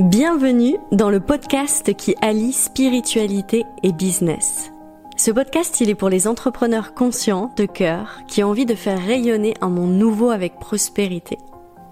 Bienvenue 0.00 0.76
dans 0.90 1.08
le 1.08 1.20
podcast 1.20 1.94
qui 1.94 2.16
allie 2.20 2.52
spiritualité 2.52 3.64
et 3.84 3.92
business. 3.92 4.72
Ce 5.16 5.30
podcast, 5.30 5.80
il 5.80 5.88
est 5.88 5.94
pour 5.94 6.08
les 6.08 6.26
entrepreneurs 6.26 6.94
conscients, 6.94 7.52
de 7.56 7.64
cœur, 7.64 8.22
qui 8.26 8.42
ont 8.42 8.48
envie 8.48 8.66
de 8.66 8.74
faire 8.74 9.00
rayonner 9.00 9.54
un 9.60 9.68
monde 9.68 9.92
nouveau 9.92 10.30
avec 10.30 10.58
prospérité. 10.58 11.38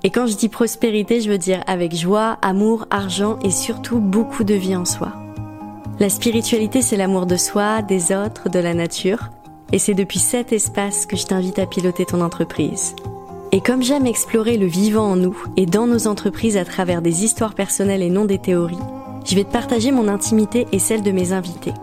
Et 0.02 0.10
quand 0.10 0.26
je 0.26 0.34
dis 0.34 0.48
prospérité, 0.48 1.20
je 1.20 1.30
veux 1.30 1.38
dire 1.38 1.62
avec 1.68 1.94
joie, 1.94 2.38
amour, 2.42 2.86
argent 2.90 3.38
et 3.44 3.52
surtout 3.52 4.00
beaucoup 4.00 4.42
de 4.42 4.54
vie 4.54 4.74
en 4.74 4.84
soi. 4.84 5.12
La 6.00 6.08
spiritualité, 6.08 6.82
c'est 6.82 6.96
l'amour 6.96 7.26
de 7.26 7.36
soi, 7.36 7.82
des 7.82 8.12
autres, 8.12 8.48
de 8.48 8.58
la 8.58 8.74
nature. 8.74 9.30
Et 9.70 9.78
c'est 9.78 9.94
depuis 9.94 10.18
cet 10.18 10.52
espace 10.52 11.06
que 11.06 11.16
je 11.16 11.26
t'invite 11.26 11.60
à 11.60 11.66
piloter 11.66 12.04
ton 12.04 12.20
entreprise. 12.20 12.96
Et 13.54 13.60
comme 13.60 13.82
j'aime 13.82 14.06
explorer 14.06 14.56
le 14.56 14.64
vivant 14.64 15.10
en 15.10 15.16
nous 15.16 15.36
et 15.58 15.66
dans 15.66 15.86
nos 15.86 16.06
entreprises 16.06 16.56
à 16.56 16.64
travers 16.64 17.02
des 17.02 17.22
histoires 17.22 17.54
personnelles 17.54 18.00
et 18.00 18.08
non 18.08 18.24
des 18.24 18.38
théories, 18.38 18.78
je 19.26 19.34
vais 19.34 19.44
te 19.44 19.52
partager 19.52 19.92
mon 19.92 20.08
intimité 20.08 20.66
et 20.72 20.78
celle 20.78 21.02
de 21.02 21.10
mes 21.10 21.34
invités. 21.34 21.74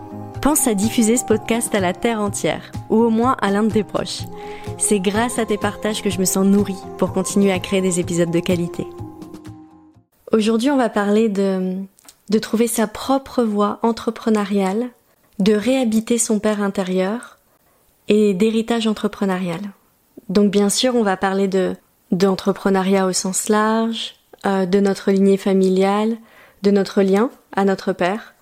Pense 0.42 0.66
à 0.66 0.74
diffuser 0.74 1.16
ce 1.16 1.24
podcast 1.24 1.72
à 1.72 1.78
la 1.78 1.92
terre 1.92 2.20
entière, 2.20 2.72
ou 2.88 2.96
au 2.96 3.10
moins 3.10 3.36
à 3.40 3.52
l'un 3.52 3.62
de 3.62 3.70
tes 3.70 3.84
proches. 3.84 4.22
C'est 4.78 4.98
grâce 4.98 5.38
à 5.38 5.46
tes 5.46 5.58
partages 5.58 6.02
que 6.02 6.10
je 6.10 6.18
me 6.18 6.24
sens 6.24 6.44
nourrie 6.44 6.82
pour 6.98 7.12
continuer 7.12 7.52
à 7.52 7.60
créer 7.60 7.82
des 7.82 8.00
épisodes 8.00 8.32
de 8.32 8.40
qualité. 8.40 8.84
Aujourd'hui, 10.32 10.70
on 10.70 10.76
va 10.76 10.88
parler 10.88 11.28
de, 11.28 11.76
de 12.30 12.38
trouver 12.40 12.66
sa 12.66 12.88
propre 12.88 13.44
voie 13.44 13.78
entrepreneuriale, 13.82 14.88
de 15.38 15.52
réhabiter 15.52 16.18
son 16.18 16.40
père 16.40 16.62
intérieur 16.62 17.38
et 18.08 18.34
d'héritage 18.34 18.88
entrepreneurial. 18.88 19.60
Donc 20.30 20.50
bien 20.50 20.70
sûr, 20.70 20.94
on 20.94 21.02
va 21.02 21.16
parler 21.16 21.48
de 21.48 21.74
d'entrepreneuriat 22.12 23.06
au 23.06 23.12
sens 23.12 23.48
large, 23.48 24.14
euh, 24.46 24.66
de 24.66 24.80
notre 24.80 25.10
lignée 25.10 25.36
familiale, 25.36 26.16
de 26.62 26.70
notre 26.70 27.02
lien 27.02 27.30
à 27.52 27.64
notre 27.64 27.92
père 27.92 28.34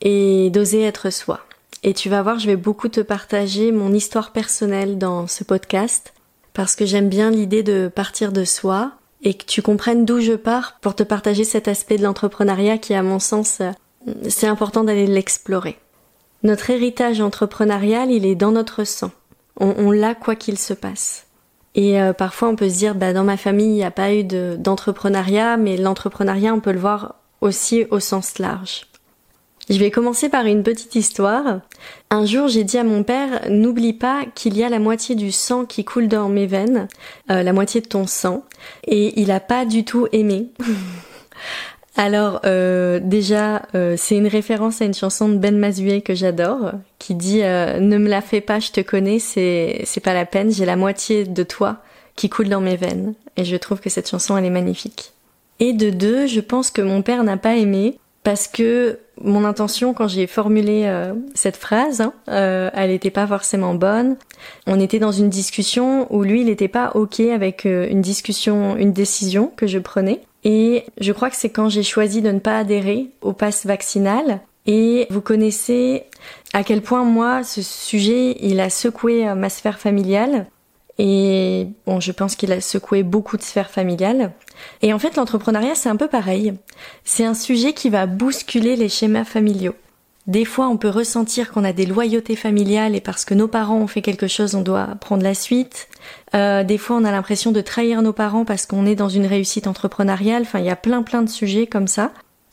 et 0.00 0.50
d'oser 0.50 0.82
être 0.82 1.10
soi. 1.10 1.40
Et 1.82 1.94
tu 1.94 2.08
vas 2.08 2.22
voir, 2.22 2.38
je 2.38 2.46
vais 2.46 2.56
beaucoup 2.56 2.88
te 2.88 3.00
partager 3.00 3.72
mon 3.72 3.92
histoire 3.92 4.32
personnelle 4.32 4.98
dans 4.98 5.26
ce 5.26 5.44
podcast 5.44 6.12
parce 6.52 6.76
que 6.76 6.84
j'aime 6.84 7.08
bien 7.08 7.30
l'idée 7.30 7.62
de 7.62 7.90
partir 7.92 8.32
de 8.32 8.44
soi 8.44 8.92
et 9.22 9.34
que 9.34 9.44
tu 9.44 9.62
comprennes 9.62 10.04
d'où 10.04 10.20
je 10.20 10.34
pars 10.34 10.78
pour 10.80 10.94
te 10.94 11.02
partager 11.02 11.44
cet 11.44 11.68
aspect 11.68 11.96
de 11.96 12.02
l'entrepreneuriat 12.02 12.78
qui, 12.78 12.94
à 12.94 13.02
mon 13.02 13.18
sens, 13.18 13.60
euh, 13.60 13.70
c'est 14.28 14.46
important 14.46 14.84
d'aller 14.84 15.06
l'explorer. 15.06 15.78
Notre 16.42 16.70
héritage 16.70 17.20
entrepreneurial, 17.20 18.10
il 18.10 18.24
est 18.24 18.34
dans 18.34 18.52
notre 18.52 18.84
sang. 18.84 19.10
On, 19.60 19.90
l'a 19.90 20.14
quoi 20.14 20.36
qu'il 20.36 20.58
se 20.58 20.72
passe. 20.72 21.26
Et 21.74 22.00
euh, 22.00 22.12
parfois 22.12 22.48
on 22.48 22.56
peut 22.56 22.68
se 22.68 22.78
dire, 22.78 22.94
bah, 22.94 23.12
dans 23.12 23.24
ma 23.24 23.36
famille, 23.36 23.68
il 23.68 23.74
n'y 23.74 23.84
a 23.84 23.90
pas 23.90 24.14
eu 24.14 24.24
d'entrepreneuriat, 24.24 25.56
mais 25.56 25.76
l'entrepreneuriat, 25.76 26.54
on 26.54 26.60
peut 26.60 26.72
le 26.72 26.80
voir 26.80 27.16
aussi 27.40 27.84
au 27.90 28.00
sens 28.00 28.38
large. 28.38 28.86
Je 29.68 29.78
vais 29.78 29.92
commencer 29.92 30.28
par 30.28 30.46
une 30.46 30.64
petite 30.64 30.96
histoire. 30.96 31.60
Un 32.10 32.26
jour, 32.26 32.48
j'ai 32.48 32.64
dit 32.64 32.76
à 32.76 32.82
mon 32.82 33.04
père, 33.04 33.42
n'oublie 33.48 33.92
pas 33.92 34.24
qu'il 34.34 34.56
y 34.56 34.64
a 34.64 34.68
la 34.68 34.80
moitié 34.80 35.14
du 35.14 35.30
sang 35.30 35.64
qui 35.64 35.84
coule 35.84 36.08
dans 36.08 36.28
mes 36.28 36.46
veines, 36.46 36.88
euh, 37.30 37.44
la 37.44 37.52
moitié 37.52 37.80
de 37.80 37.86
ton 37.86 38.08
sang, 38.08 38.44
et 38.84 39.20
il 39.20 39.30
a 39.30 39.38
pas 39.38 39.64
du 39.64 39.84
tout 39.84 40.08
aimé. 40.10 40.48
Alors 41.96 42.40
euh, 42.44 43.00
déjà, 43.02 43.62
euh, 43.74 43.94
c'est 43.96 44.16
une 44.16 44.28
référence 44.28 44.80
à 44.80 44.84
une 44.84 44.94
chanson 44.94 45.28
de 45.28 45.36
Ben 45.36 45.58
Mazué 45.58 46.02
que 46.02 46.14
j'adore, 46.14 46.72
qui 46.98 47.14
dit 47.14 47.42
euh, 47.42 47.80
Ne 47.80 47.98
me 47.98 48.08
la 48.08 48.20
fais 48.20 48.40
pas, 48.40 48.60
je 48.60 48.70
te 48.70 48.80
connais, 48.80 49.18
c'est 49.18 49.82
c'est 49.84 50.00
pas 50.00 50.14
la 50.14 50.24
peine, 50.24 50.52
j'ai 50.52 50.64
la 50.64 50.76
moitié 50.76 51.24
de 51.24 51.42
toi 51.42 51.78
qui 52.16 52.28
coule 52.28 52.48
dans 52.48 52.60
mes 52.60 52.76
veines. 52.76 53.14
Et 53.36 53.44
je 53.44 53.56
trouve 53.56 53.80
que 53.80 53.90
cette 53.90 54.08
chanson 54.08 54.36
elle 54.36 54.44
est 54.44 54.50
magnifique. 54.50 55.12
Et 55.58 55.72
de 55.72 55.90
deux, 55.90 56.26
je 56.26 56.40
pense 56.40 56.70
que 56.70 56.80
mon 56.80 57.02
père 57.02 57.24
n'a 57.24 57.36
pas 57.36 57.56
aimé 57.56 57.98
parce 58.22 58.48
que 58.48 58.98
mon 59.20 59.44
intention 59.44 59.92
quand 59.92 60.08
j'ai 60.08 60.26
formulé 60.26 60.90
cette 61.34 61.56
phrase, 61.56 62.00
hein, 62.00 62.12
elle 62.26 62.90
n'était 62.90 63.10
pas 63.10 63.26
forcément 63.26 63.74
bonne. 63.74 64.16
On 64.66 64.80
était 64.80 64.98
dans 64.98 65.12
une 65.12 65.28
discussion 65.28 66.06
où 66.14 66.22
lui, 66.22 66.40
il 66.40 66.46
n'était 66.46 66.68
pas 66.68 66.92
ok 66.94 67.20
avec 67.20 67.64
une 67.64 68.00
discussion, 68.00 68.76
une 68.76 68.92
décision 68.92 69.52
que 69.54 69.66
je 69.66 69.78
prenais. 69.78 70.20
Et 70.44 70.84
je 70.98 71.12
crois 71.12 71.30
que 71.30 71.36
c'est 71.36 71.50
quand 71.50 71.68
j'ai 71.68 71.82
choisi 71.82 72.22
de 72.22 72.30
ne 72.30 72.38
pas 72.38 72.58
adhérer 72.58 73.10
au 73.20 73.32
pass 73.32 73.66
vaccinal. 73.66 74.40
Et 74.66 75.06
vous 75.10 75.20
connaissez 75.20 76.04
à 76.52 76.64
quel 76.64 76.82
point 76.82 77.04
moi, 77.04 77.42
ce 77.44 77.62
sujet, 77.62 78.36
il 78.40 78.60
a 78.60 78.70
secoué 78.70 79.26
euh, 79.26 79.34
ma 79.34 79.48
sphère 79.48 79.78
familiale. 79.78 80.46
Et 80.98 81.66
bon, 81.86 81.98
je 81.98 82.12
pense 82.12 82.36
qu'il 82.36 82.52
a 82.52 82.60
secoué 82.60 83.02
beaucoup 83.02 83.38
de 83.38 83.42
sphères 83.42 83.70
familiales. 83.70 84.32
Et 84.82 84.92
en 84.92 84.98
fait, 84.98 85.16
l'entrepreneuriat, 85.16 85.74
c'est 85.74 85.88
un 85.88 85.96
peu 85.96 86.08
pareil. 86.08 86.52
C'est 87.04 87.24
un 87.24 87.32
sujet 87.34 87.72
qui 87.72 87.88
va 87.88 88.04
bousculer 88.04 88.76
les 88.76 88.90
schémas 88.90 89.24
familiaux. 89.24 89.74
Des 90.30 90.44
fois, 90.44 90.68
on 90.68 90.76
peut 90.76 90.88
ressentir 90.88 91.50
qu'on 91.50 91.64
a 91.64 91.72
des 91.72 91.86
loyautés 91.86 92.36
familiales 92.36 92.94
et 92.94 93.00
parce 93.00 93.24
que 93.24 93.34
nos 93.34 93.48
parents 93.48 93.78
ont 93.78 93.88
fait 93.88 94.00
quelque 94.00 94.28
chose, 94.28 94.54
on 94.54 94.62
doit 94.62 94.86
prendre 95.00 95.24
la 95.24 95.34
suite. 95.34 95.88
Euh, 96.36 96.62
des 96.62 96.78
fois, 96.78 96.94
on 96.94 97.04
a 97.04 97.10
l'impression 97.10 97.50
de 97.50 97.60
trahir 97.60 98.00
nos 98.00 98.12
parents 98.12 98.44
parce 98.44 98.64
qu'on 98.64 98.86
est 98.86 98.94
dans 98.94 99.08
une 99.08 99.26
réussite 99.26 99.66
entrepreneuriale. 99.66 100.42
Enfin, 100.42 100.60
il 100.60 100.66
y 100.66 100.70
a 100.70 100.76
plein 100.76 101.02
plein 101.02 101.22
de 101.22 101.28
sujets 101.28 101.66
comme 101.66 101.88
ça. 101.88 102.12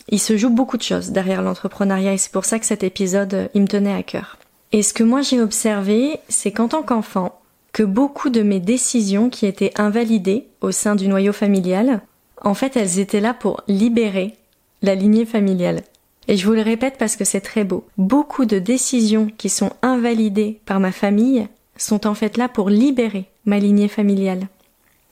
Il 0.10 0.20
se 0.20 0.38
joue 0.38 0.50
beaucoup 0.50 0.78
de 0.78 0.82
choses 0.82 1.12
derrière 1.12 1.44
l'entrepreneuriat 1.44 2.14
et 2.14 2.18
c'est 2.18 2.32
pour 2.32 2.46
ça 2.46 2.58
que 2.58 2.66
cet 2.66 2.82
épisode, 2.82 3.34
euh, 3.36 3.48
il 3.54 3.62
me 3.62 3.68
tenait 3.68 3.94
à 3.94 4.02
cœur. 4.02 4.40
Et 4.72 4.82
ce 4.82 4.92
que 4.92 5.04
moi 5.04 5.22
j'ai 5.22 5.40
observé, 5.40 6.20
c'est 6.30 6.52
qu'en 6.52 6.70
tant 6.70 6.82
qu'enfant, 6.82 7.40
que 7.74 7.84
beaucoup 7.84 8.32
de 8.32 8.42
mes 8.42 8.60
décisions 8.60 9.30
qui 9.30 9.46
étaient 9.46 9.80
invalidées 9.80 10.48
au 10.62 10.72
sein 10.72 10.96
du 10.96 11.08
noyau 11.08 11.32
familial, 11.32 12.02
en 12.42 12.56
fait, 12.56 12.76
elles 12.76 12.98
étaient 12.98 13.22
là 13.22 13.36
pour 13.36 13.62
libérer 13.68 14.34
la 14.82 14.96
lignée 14.96 15.28
familiale. 15.28 15.84
Et 16.28 16.36
je 16.36 16.46
vous 16.46 16.54
le 16.54 16.62
répète 16.62 16.98
parce 16.98 17.16
que 17.16 17.24
c'est 17.24 17.42
très 17.42 17.64
beau. 17.64 17.86
Beaucoup 17.98 18.46
de 18.46 18.60
décisions 18.60 19.32
qui 19.38 19.50
sont 19.50 19.72
invalidées 19.82 20.60
par 20.66 20.80
ma 20.80 20.92
famille 20.92 21.48
sont 21.78 22.06
en 22.08 22.14
fait 22.14 22.38
là 22.38 22.50
pour 22.50 22.70
libérer 22.70 23.26
ma 23.46 23.60
lignée 23.60 23.88
familiale. 23.88 24.48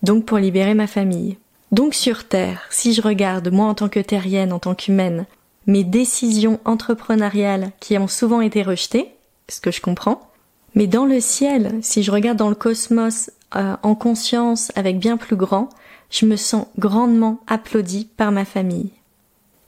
Donc 0.03 0.25
pour 0.25 0.37
libérer 0.37 0.73
ma 0.73 0.87
famille. 0.87 1.37
Donc 1.71 1.93
sur 1.93 2.27
Terre, 2.27 2.63
si 2.69 2.93
je 2.93 3.01
regarde, 3.01 3.51
moi 3.51 3.67
en 3.67 3.73
tant 3.73 3.89
que 3.89 3.99
terrienne, 3.99 4.53
en 4.53 4.59
tant 4.59 4.75
qu'humaine, 4.75 5.25
mes 5.67 5.83
décisions 5.83 6.59
entrepreneuriales 6.65 7.71
qui 7.79 7.97
ont 7.97 8.07
souvent 8.07 8.41
été 8.41 8.61
rejetées, 8.61 9.09
ce 9.49 9.61
que 9.61 9.71
je 9.71 9.81
comprends, 9.81 10.29
mais 10.75 10.87
dans 10.87 11.05
le 11.05 11.19
ciel, 11.19 11.79
si 11.81 12.03
je 12.03 12.11
regarde 12.11 12.37
dans 12.37 12.49
le 12.49 12.55
cosmos 12.55 13.31
euh, 13.55 13.75
en 13.81 13.95
conscience 13.95 14.71
avec 14.75 14.99
bien 14.99 15.17
plus 15.17 15.37
grand, 15.37 15.69
je 16.11 16.25
me 16.25 16.35
sens 16.35 16.67
grandement 16.77 17.39
applaudie 17.47 18.09
par 18.17 18.31
ma 18.31 18.45
famille. 18.45 18.91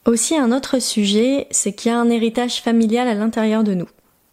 Aussi 0.07 0.37
un 0.37 0.53
autre 0.53 0.79
sujet, 0.79 1.47
c'est 1.51 1.73
qu'il 1.73 1.91
y 1.91 1.93
a 1.93 1.99
un 1.99 2.09
héritage 2.09 2.61
familial 2.61 3.09
à 3.09 3.13
l'intérieur 3.13 3.65
de 3.65 3.73
nous. 3.73 3.89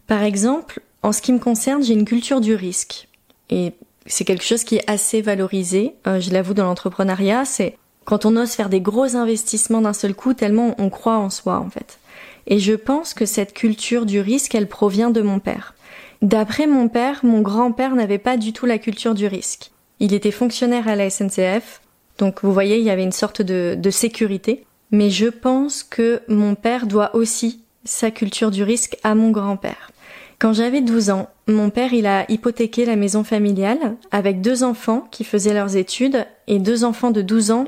Par 0.07 0.23
exemple, 0.23 0.79
en 1.03 1.11
ce 1.11 1.21
qui 1.21 1.33
me 1.33 1.37
concerne, 1.37 1.83
j'ai 1.83 1.93
une 1.93 2.05
culture 2.05 2.39
du 2.39 2.55
risque. 2.55 3.09
Et 3.49 3.73
c'est 4.05 4.23
quelque 4.23 4.45
chose 4.45 4.63
qui 4.63 4.77
est 4.77 4.89
assez 4.89 5.21
valorisé, 5.21 5.95
euh, 6.07 6.21
je 6.21 6.31
l'avoue, 6.31 6.53
dans 6.53 6.63
l'entrepreneuriat, 6.63 7.43
c'est 7.43 7.77
quand 8.05 8.25
on 8.25 8.37
ose 8.37 8.51
faire 8.51 8.69
des 8.69 8.79
gros 8.79 9.17
investissements 9.17 9.81
d'un 9.81 9.91
seul 9.91 10.15
coup, 10.15 10.33
tellement 10.33 10.75
on 10.77 10.89
croit 10.89 11.17
en 11.17 11.29
soi, 11.29 11.59
en 11.59 11.69
fait. 11.69 11.99
Et 12.47 12.59
je 12.59 12.73
pense 12.73 13.13
que 13.13 13.25
cette 13.25 13.53
culture 13.53 14.05
du 14.05 14.21
risque, 14.21 14.55
elle 14.55 14.69
provient 14.69 15.09
de 15.09 15.21
mon 15.21 15.39
père. 15.39 15.75
D'après 16.21 16.67
mon 16.67 16.87
père, 16.87 17.19
mon 17.23 17.41
grand-père 17.41 17.95
n'avait 17.95 18.17
pas 18.17 18.37
du 18.37 18.53
tout 18.53 18.65
la 18.65 18.77
culture 18.77 19.13
du 19.13 19.27
risque. 19.27 19.71
Il 19.99 20.13
était 20.13 20.31
fonctionnaire 20.31 20.87
à 20.87 20.95
la 20.95 21.09
SNCF, 21.09 21.81
donc 22.17 22.43
vous 22.43 22.53
voyez, 22.53 22.77
il 22.77 22.85
y 22.85 22.89
avait 22.89 23.03
une 23.03 23.11
sorte 23.11 23.41
de, 23.41 23.75
de 23.77 23.89
sécurité 23.89 24.63
mais 24.95 25.09
je 25.09 25.27
pense 25.27 25.83
que 25.83 26.21
mon 26.29 26.55
père 26.55 26.87
doit 26.87 27.15
aussi 27.15 27.59
sa 27.83 28.11
culture 28.11 28.49
du 28.49 28.63
risque 28.63 28.97
à 29.03 29.13
mon 29.13 29.29
grand-père. 29.29 29.91
Quand 30.39 30.53
j'avais 30.53 30.81
12 30.81 31.09
ans, 31.09 31.29
mon 31.47 31.69
père 31.69 31.93
il 31.93 32.05
a 32.05 32.29
hypothéqué 32.31 32.85
la 32.85 32.95
maison 32.95 33.23
familiale 33.23 33.95
avec 34.11 34.39
deux 34.39 34.63
enfants 34.63 35.07
qui 35.11 35.23
faisaient 35.25 35.53
leurs 35.53 35.75
études 35.75 36.25
et 36.47 36.59
deux 36.59 36.85
enfants 36.85 37.11
de 37.11 37.21
12 37.21 37.51
ans. 37.51 37.65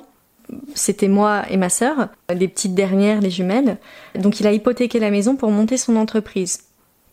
C'était 0.74 1.10
moi 1.10 1.44
et 1.50 1.58
ma 1.58 1.70
sœur, 1.70 2.08
les 2.34 2.48
petites 2.48 2.76
dernières, 2.76 3.20
les 3.20 3.30
jumelles. 3.30 3.78
Donc 4.16 4.40
il 4.40 4.48
a 4.48 4.54
hypothéqué 4.54 5.00
la 5.00 5.12
maison 5.12 5.36
pour 5.36 5.52
monter 5.52 5.76
son 5.76 5.98
entreprise. 5.98 6.62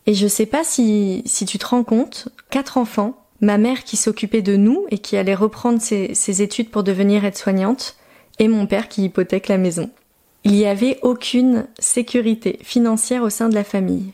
Et 0.07 0.13
je 0.13 0.27
sais 0.27 0.45
pas 0.45 0.63
si, 0.63 1.23
si 1.25 1.45
tu 1.45 1.57
te 1.57 1.65
rends 1.65 1.83
compte, 1.83 2.29
quatre 2.51 2.77
enfants, 2.77 3.21
ma 3.41 3.57
mère 3.57 3.83
qui 3.83 3.97
s'occupait 3.97 4.41
de 4.41 4.55
nous 4.55 4.85
et 4.91 4.97
qui 4.97 5.17
allait 5.17 5.35
reprendre 5.35 5.81
ses, 5.81 6.13
ses 6.13 6.41
études 6.41 6.69
pour 6.69 6.83
devenir 6.83 7.25
aide-soignante, 7.25 7.97
et 8.39 8.47
mon 8.47 8.65
père 8.67 8.87
qui 8.87 9.03
hypothèque 9.03 9.47
la 9.47 9.57
maison. 9.57 9.89
Il 10.45 10.51
n'y 10.51 10.65
avait 10.65 10.99
aucune 11.01 11.67
sécurité 11.79 12.59
financière 12.63 13.23
au 13.23 13.29
sein 13.29 13.49
de 13.49 13.55
la 13.55 13.63
famille. 13.63 14.13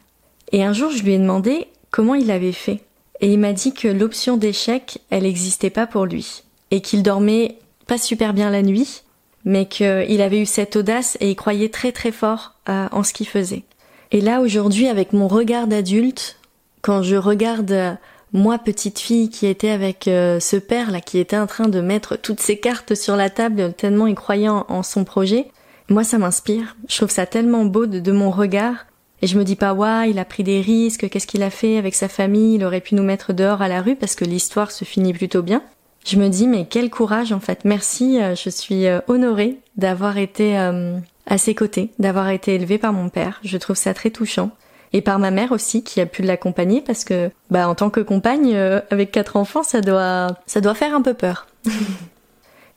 Et 0.52 0.64
un 0.64 0.74
jour, 0.74 0.90
je 0.90 1.04
lui 1.04 1.14
ai 1.14 1.18
demandé 1.20 1.68
comment 1.92 2.16
il 2.16 2.32
avait 2.32 2.52
fait. 2.52 2.80
Et 3.20 3.32
il 3.32 3.40
m'a 3.40 3.54
dit 3.54 3.74
que 3.74 3.88
l'option 3.88 4.38
d'échec, 4.38 4.98
elle 5.10 5.24
n'existait 5.24 5.70
pas 5.70 5.86
pour 5.86 6.06
lui. 6.06 6.44
Et 6.72 6.82
qu'il 6.82 7.04
dormait 7.04 7.58
pas 7.86 7.98
super 7.98 8.34
bien 8.34 8.50
la 8.50 8.64
nuit, 8.64 9.04
mais 9.46 9.66
qu'il 9.66 10.22
avait 10.22 10.42
eu 10.42 10.46
cette 10.46 10.76
audace 10.76 11.18
et 11.20 11.30
il 11.30 11.36
croyait 11.36 11.70
très 11.70 11.92
très 11.92 12.12
fort 12.12 12.56
euh, 12.70 12.88
en 12.92 13.04
ce 13.04 13.14
qu'il 13.14 13.28
faisait. 13.28 13.64
Et 14.12 14.22
là, 14.22 14.42
aujourd'hui, 14.42 14.88
avec 14.88 15.14
mon 15.14 15.28
regard 15.28 15.68
d'adulte, 15.68 16.38
quand 16.82 17.04
je 17.04 17.16
regarde 17.16 17.72
euh, 17.72 17.94
moi, 18.34 18.58
petite 18.58 19.00
fille 19.00 19.30
qui 19.30 19.48
était 19.48 19.70
avec 19.70 20.08
euh, 20.08 20.40
ce 20.40 20.56
père 20.56 20.92
là, 20.92 21.02
qui 21.02 21.20
était 21.20 21.38
en 21.38 21.48
train 21.48 21.68
de 21.68 21.82
mettre 21.82 22.16
toutes 22.16 22.40
ses 22.40 22.58
cartes 22.58 22.96
sur 22.96 23.16
la 23.18 23.30
table 23.30 23.74
tellement 23.74 24.08
il 24.08 24.16
croyait 24.16 24.48
en, 24.48 24.84
son 24.84 25.04
projet, 25.04 25.48
moi 25.92 26.04
ça 26.04 26.18
m'inspire. 26.18 26.76
Je 26.88 26.98
trouve 26.98 27.12
ça 27.12 27.26
tellement 27.26 27.66
beau 27.66 27.86
de, 27.86 28.12
mon 28.12 28.32
regard. 28.32 28.86
Et 29.22 29.28
je 29.28 29.38
me 29.38 29.44
dis 29.44 29.56
pas, 29.56 29.74
ouais, 29.74 30.10
il 30.10 30.18
a 30.18 30.26
pris 30.26 30.44
des 30.44 30.62
risques, 30.62 31.08
qu'est-ce 31.08 31.28
qu'il 31.28 31.44
a 31.44 31.52
fait 31.52 31.78
avec 31.78 31.94
sa 31.94 32.08
famille, 32.08 32.56
il 32.56 32.66
aurait 32.66 32.82
pu 32.82 32.96
nous 32.96 33.04
mettre 33.04 33.34
dehors 33.34 33.62
à 33.62 33.68
la 33.68 33.82
rue 33.82 33.96
parce 33.96 34.16
que 34.16 34.26
l'histoire 34.26 34.72
se 34.72 34.84
finit 34.84 35.14
plutôt 35.14 35.44
bien. 35.44 35.62
Je 36.06 36.18
me 36.18 36.30
dis, 36.30 36.48
mais 36.48 36.66
quel 36.66 36.90
courage 36.90 37.32
en 37.32 37.40
fait. 37.40 37.64
Merci, 37.64 38.20
euh, 38.20 38.36
je 38.36 38.50
suis 38.50 38.88
euh, 38.88 39.02
honorée 39.08 39.58
d'avoir 39.78 40.18
été 40.18 40.58
euh, 40.58 40.98
à 41.28 41.38
ses 41.38 41.54
côtés, 41.54 41.92
d'avoir 42.00 42.30
été 42.30 42.56
élevée 42.56 42.80
par 42.80 42.94
mon 42.94 43.10
père. 43.10 43.40
Je 43.44 43.58
trouve 43.58 43.76
ça 43.76 43.94
très 43.94 44.10
touchant. 44.10 44.52
Et 44.94 45.02
par 45.02 45.20
ma 45.20 45.32
mère 45.32 45.52
aussi, 45.52 45.84
qui 45.84 46.02
a 46.02 46.06
pu 46.06 46.22
l'accompagner 46.22 46.82
parce 46.82 47.06
que, 47.06 47.30
bah, 47.50 47.70
en 47.70 47.76
tant 47.76 47.90
que 47.90 48.02
compagne, 48.02 48.54
avec 48.90 49.12
quatre 49.12 49.38
enfants, 49.38 49.64
ça 49.64 49.80
doit, 49.80 50.28
ça 50.48 50.60
doit 50.60 50.74
faire 50.74 50.94
un 50.94 51.02
peu 51.02 51.14
peur. 51.14 51.48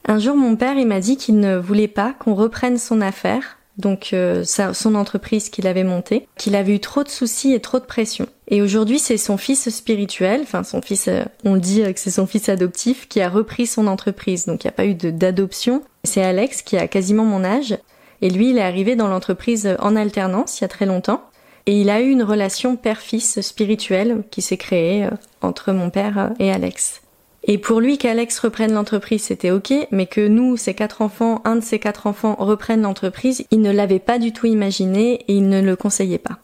Un 0.06 0.18
jour, 0.18 0.36
mon 0.36 0.56
père, 0.56 0.76
il 0.76 0.86
m'a 0.86 1.00
dit 1.00 1.16
qu'il 1.16 1.38
ne 1.38 1.56
voulait 1.56 1.88
pas 1.88 2.14
qu'on 2.18 2.34
reprenne 2.34 2.76
son 2.76 3.00
affaire, 3.00 3.58
donc 3.78 4.10
euh, 4.12 4.44
son 4.44 4.94
entreprise 4.94 5.48
qu'il 5.48 5.66
avait 5.66 5.84
montée, 5.84 6.28
qu'il 6.36 6.56
avait 6.56 6.74
eu 6.74 6.80
trop 6.80 7.02
de 7.02 7.08
soucis 7.08 7.54
et 7.54 7.60
trop 7.60 7.78
de 7.78 7.84
pression. 7.84 8.26
Et 8.48 8.60
aujourd'hui, 8.60 8.98
c'est 8.98 9.16
son 9.16 9.38
fils 9.38 9.70
spirituel, 9.70 10.42
enfin 10.42 10.62
son 10.62 10.82
fils, 10.82 11.08
euh, 11.08 11.24
on 11.44 11.56
dit 11.56 11.82
que 11.82 11.98
c'est 11.98 12.10
son 12.10 12.26
fils 12.26 12.48
adoptif, 12.50 13.08
qui 13.08 13.22
a 13.22 13.30
repris 13.30 13.66
son 13.66 13.86
entreprise. 13.86 14.44
Donc 14.44 14.64
il 14.64 14.66
n'y 14.66 14.70
a 14.70 14.72
pas 14.72 14.86
eu 14.86 14.94
d'adoption. 14.94 15.82
C'est 16.04 16.22
Alex 16.22 16.60
qui 16.62 16.76
a 16.76 16.86
quasiment 16.86 17.24
mon 17.24 17.42
âge. 17.42 17.76
Et 18.20 18.30
lui, 18.30 18.50
il 18.50 18.58
est 18.58 18.62
arrivé 18.62 18.96
dans 18.96 19.08
l'entreprise 19.08 19.74
en 19.80 19.96
alternance 19.96 20.60
il 20.60 20.62
y 20.62 20.66
a 20.66 20.68
très 20.68 20.86
longtemps. 20.86 21.22
Et 21.66 21.80
il 21.80 21.88
a 21.88 22.02
eu 22.02 22.10
une 22.10 22.22
relation 22.22 22.76
père-fils 22.76 23.40
spirituelle 23.40 24.22
qui 24.30 24.42
s'est 24.42 24.58
créée 24.58 25.06
euh, 25.06 25.10
entre 25.40 25.72
mon 25.72 25.88
père 25.88 26.32
et 26.38 26.52
Alex. 26.52 27.00
Et 27.46 27.58
pour 27.58 27.80
lui 27.80 27.98
qu'Alex 27.98 28.38
reprenne 28.38 28.72
l'entreprise, 28.72 29.24
c'était 29.24 29.50
ok, 29.50 29.72
mais 29.90 30.06
que 30.06 30.26
nous, 30.26 30.56
ses 30.56 30.72
quatre 30.72 31.02
enfants, 31.02 31.42
un 31.44 31.56
de 31.56 31.60
ses 31.60 31.78
quatre 31.78 32.06
enfants 32.06 32.36
reprennent 32.38 32.82
l'entreprise, 32.82 33.44
il 33.50 33.60
ne 33.60 33.70
l'avait 33.70 33.98
pas 33.98 34.18
du 34.18 34.32
tout 34.32 34.46
imaginé 34.46 35.24
et 35.28 35.34
il 35.34 35.48
ne 35.48 35.60
le 35.60 35.76
conseillait 35.76 36.18
pas. 36.18 36.38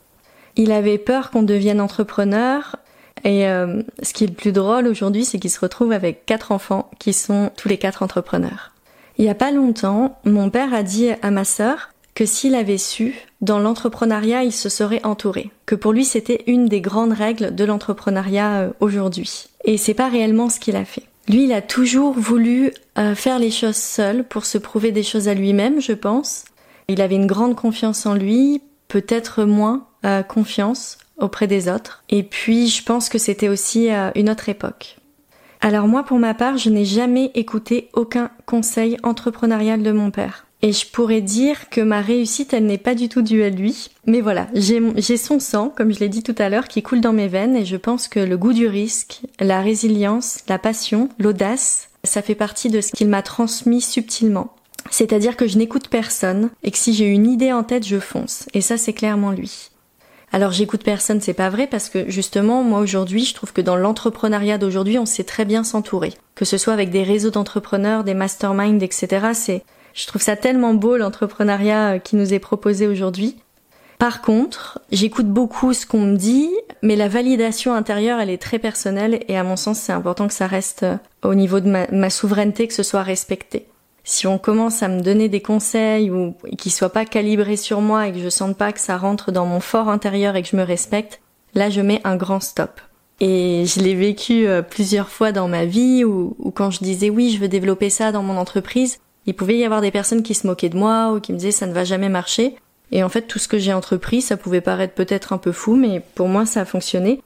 Il 0.56 0.73
avait 0.73 0.99
peur 0.99 1.31
qu'on 1.31 1.43
devienne 1.43 1.81
entrepreneur, 1.81 2.76
et 3.25 3.49
euh, 3.49 3.82
ce 4.02 4.12
qui 4.12 4.25
est 4.25 4.29
le 4.29 4.35
plus 4.35 4.52
drôle 4.52 4.87
aujourd'hui, 4.87 5.25
c'est 5.25 5.38
qu'il 5.38 5.50
se 5.50 5.61
retrouve 5.61 5.93
avec 5.93 6.26
quatre 6.26 6.52
enfants 6.52 6.91
qui 6.99 7.14
sont 7.14 7.50
tous 7.56 7.69
les 7.69 7.79
quatre 7.79 8.02
entrepreneurs. 8.02 8.73
Il 9.17 9.25
y 9.25 9.31
a 9.31 9.35
pas 9.35 9.52
longtemps, 9.52 10.19
mon 10.25 10.50
père 10.50 10.75
a 10.75 10.82
dit 10.82 11.11
à 11.23 11.31
ma 11.31 11.44
sœur 11.44 11.91
que 12.15 12.27
s'il 12.27 12.55
avait 12.55 12.79
su, 12.79 13.15
dans 13.41 13.59
l'entrepreneuriat, 13.59 14.45
il 14.45 14.53
se 14.53 14.69
serait 14.69 15.05
entouré. 15.05 15.51
Que 15.67 15.75
pour 15.75 15.93
lui, 15.93 16.05
c'était 16.05 16.45
une 16.47 16.67
des 16.67 16.81
grandes 16.81 17.12
règles 17.12 17.55
de 17.55 17.65
l'entrepreneuriat 17.65 18.61
euh, 18.61 18.71
aujourd'hui. 18.81 19.47
Et 19.65 19.77
c'est 19.77 19.95
pas 19.95 20.09
réellement 20.09 20.49
ce 20.49 20.61
qu'il 20.61 20.77
a 20.77 20.85
fait. 20.85 21.05
Lui, 21.29 21.45
il 21.45 21.53
a 21.53 21.62
toujours 21.62 22.12
voulu 22.12 22.73
euh, 22.99 23.15
faire 23.15 23.39
les 23.39 23.51
choses 23.51 23.77
seul 23.77 24.25
pour 24.25 24.45
se 24.45 24.59
prouver 24.59 24.93
des 24.93 25.03
choses 25.03 25.29
à 25.29 25.35
lui-même, 25.35 25.81
je 25.81 25.93
pense. 25.93 26.45
Il 26.89 27.01
avait 27.01 27.17
une 27.17 27.27
grande 27.27 27.57
confiance 27.57 28.05
en 28.07 28.15
lui, 28.15 28.62
peut-être 28.89 29.45
moins 29.45 29.87
euh, 30.05 30.23
confiance 30.23 30.99
auprès 31.19 31.47
des 31.47 31.69
autres. 31.69 32.03
Et 32.09 32.23
puis, 32.23 32.69
je 32.69 32.83
pense 32.83 33.09
que 33.09 33.19
c'était 33.19 33.49
aussi 33.49 33.91
une 34.15 34.31
autre 34.31 34.49
époque. 34.49 34.97
Alors 35.61 35.87
moi, 35.87 36.03
pour 36.03 36.19
ma 36.19 36.33
part, 36.33 36.57
je 36.57 36.71
n'ai 36.71 36.87
jamais 36.87 37.31
écouté 37.35 37.91
aucun 37.93 38.31
conseil 38.47 38.97
entrepreneurial 39.03 39.83
de 39.83 39.93
mon 39.93 40.11
père. 40.11 40.47
Et 40.62 40.73
je 40.73 40.87
pourrais 40.87 41.23
dire 41.23 41.71
que 41.71 41.81
ma 41.81 42.03
réussite, 42.03 42.53
elle 42.53 42.67
n'est 42.67 42.77
pas 42.79 42.95
du 42.95 43.09
tout 43.09 43.23
due 43.23 43.43
à 43.43 43.51
lui. 43.51 43.89
Mais 44.07 44.21
voilà, 44.21 44.49
j'ai 44.55 45.17
son 45.17 45.41
sang, 45.41 45.73
comme 45.75 45.93
je 45.93 46.01
l'ai 46.01 46.09
dit 46.11 46.23
tout 46.23 46.35
à 46.39 46.51
l'heure, 46.51 46.69
qui 46.69 46.83
coule 46.83 47.01
dans 47.01 47.15
mes 47.15 47.29
veines 47.29 47.57
et 47.57 47.65
je 47.65 47.77
pense 47.77 48.09
que 48.09 48.21
le 48.21 48.37
goût 48.37 48.53
du 48.53 48.67
risque, 48.67 49.23
la 49.39 49.62
résilience, 49.62 50.41
la 50.49 50.59
passion, 50.59 51.09
l'audace, 51.19 51.89
ça 52.05 52.23
fait 52.23 52.35
partie 52.35 52.69
de 52.69 52.81
ce 52.81 52.93
qu'il 52.93 53.09
m'a 53.09 53.23
transmis 53.23 53.81
subtilement. 53.81 54.55
C'est-à-dire 54.91 55.37
que 55.37 55.47
je 55.47 55.59
n'écoute 55.59 55.89
personne 55.89 56.51
et 56.62 56.71
que 56.71 56.79
si 56.79 56.95
j'ai 56.95 57.07
une 57.07 57.31
idée 57.31 57.53
en 57.53 57.62
tête, 57.62 57.87
je 57.87 57.99
fonce. 57.99 58.47
Et 58.55 58.61
ça, 58.61 58.77
c'est 58.77 58.93
clairement 58.93 59.31
lui. 59.31 59.71
Alors 60.33 60.53
j'écoute 60.53 60.85
personne, 60.85 61.21
c'est 61.21 61.35
pas 61.35 61.51
vrai 61.51 61.67
parce 61.67 61.89
que 61.89 62.09
justement, 62.09 62.62
moi 62.62 62.79
aujourd'hui, 62.79 63.25
je 63.25 63.35
trouve 63.35 63.53
que 63.53 63.61
dans 63.61 63.77
l'entrepreneuriat 63.77 64.59
d'aujourd'hui, 64.59 64.99
on 64.99 65.07
sait 65.07 65.25
très 65.25 65.45
bien 65.45 65.65
s'entourer. 65.65 66.15
Que 66.37 66.45
ce 66.45 66.57
soit 66.57 66.73
avec 66.73 66.91
des 66.91 67.03
réseaux 67.03 67.31
d'entrepreneurs, 67.31 68.05
des 68.05 68.15
masterminds, 68.15 68.81
etc. 68.81 69.31
C'est 69.35 69.65
je 69.94 70.06
trouve 70.06 70.22
ça 70.22 70.37
tellement 70.37 70.75
beau 70.75 70.96
l'entrepreneuriat 70.96 71.94
euh, 71.94 71.98
qui 71.98 72.16
nous 72.16 72.32
est 72.32 72.38
proposé 72.38 72.87
aujourd'hui. 72.87 73.37
Par 74.00 74.22
contre, 74.22 74.81
j'écoute 74.90 75.28
beaucoup 75.28 75.75
ce 75.75 75.84
qu'on 75.84 76.00
me 76.00 76.16
dit, 76.16 76.48
mais 76.82 76.96
la 76.96 77.06
validation 77.06 77.75
intérieure, 77.75 78.19
elle 78.19 78.31
est 78.31 78.40
très 78.40 78.58
personnelle 78.58 79.22
et 79.28 79.37
à 79.37 79.44
mon 79.44 79.56
sens, 79.56 79.78
c'est 79.78 79.92
important 79.92 80.26
que 80.26 80.32
ça 80.32 80.46
reste 80.46 80.84
euh, 80.84 80.96
au 81.22 81.34
niveau 81.34 81.60
de 81.60 81.69
ma, 81.69 82.08
souveraineté, 82.08 82.66
que 82.66 82.72
ce 82.72 82.82
soit 82.82 83.02
respecté. 83.02 83.66
Si 84.02 84.26
on 84.26 84.38
commence 84.38 84.82
à 84.82 84.88
me 84.88 85.02
donner 85.02 85.28
des 85.28 85.42
conseils 85.42 86.10
ou 86.10 86.34
qui 86.56 86.70
soient 86.70 86.94
pas 86.94 87.04
calibrés 87.04 87.58
sur 87.58 87.82
moi 87.82 88.08
et 88.08 88.12
que 88.12 88.20
je 88.20 88.31
sente 88.31 88.56
pas 88.56 88.72
que 88.72 88.81
ça 88.81 88.96
rentre 88.96 89.32
dans 89.32 89.44
mon 89.44 89.60
fort 89.60 89.90
intérieur 89.90 90.34
et 90.34 90.42
que 90.42 90.48
je 90.48 90.56
me 90.56 90.62
respecte, 90.62 91.20
là 91.54 91.69
je 91.69 91.82
mets 91.82 92.00
un 92.04 92.16
grand 92.16 92.40
stop. 92.40 92.81
Et 93.20 93.64
je 93.66 93.81
l'ai 93.81 93.94
vécu 93.94 94.48
euh, 94.48 94.62
plusieurs 94.62 95.10
fois 95.10 95.31
dans 95.31 95.46
ma 95.46 95.66
vie 95.66 96.04
ou 96.04 96.34
quand 96.54 96.70
je 96.70 96.78
disais 96.78 97.10
oui, 97.10 97.31
je 97.31 97.38
veux 97.38 97.48
développer 97.48 97.90
ça 97.90 98.12
dans 98.12 98.22
mon 98.22 98.38
entreprise, 98.38 98.98
il 99.31 99.35
pouvait 99.35 99.56
y 99.56 99.65
avoir 99.65 99.81
des 99.81 99.93
personnes 99.93 100.25
qui 100.25 100.35
se 100.35 100.47
moquaient 100.47 100.69
de 100.69 100.77
moi 100.77 101.12
ou 101.12 101.21
qui 101.21 101.32
me 101.32 101.38
disaient 101.38 101.53
ça 101.53 101.67
ne 101.67 101.73
va 101.73 101.85
jamais 101.85 102.09
marcher. 102.09 102.56
Et 102.91 103.05
en 103.05 103.09
fait, 103.09 103.23
tout 103.23 103.38
ce 103.38 103.47
que 103.47 103.59
j'ai 103.59 103.73
entrepris, 103.73 104.21
ça 104.21 104.37
pouvait 104.37 104.61
paraître 104.61 104.94
peut-être 104.94 105.32
un 105.32 105.38
peu 105.38 105.53
fou, 105.53 105.77
mais 105.77 106.03
pour 106.17 106.27
moi, 106.27 106.47
ça 106.47 106.62
a 106.62 106.65
fonctionné. 106.65 107.23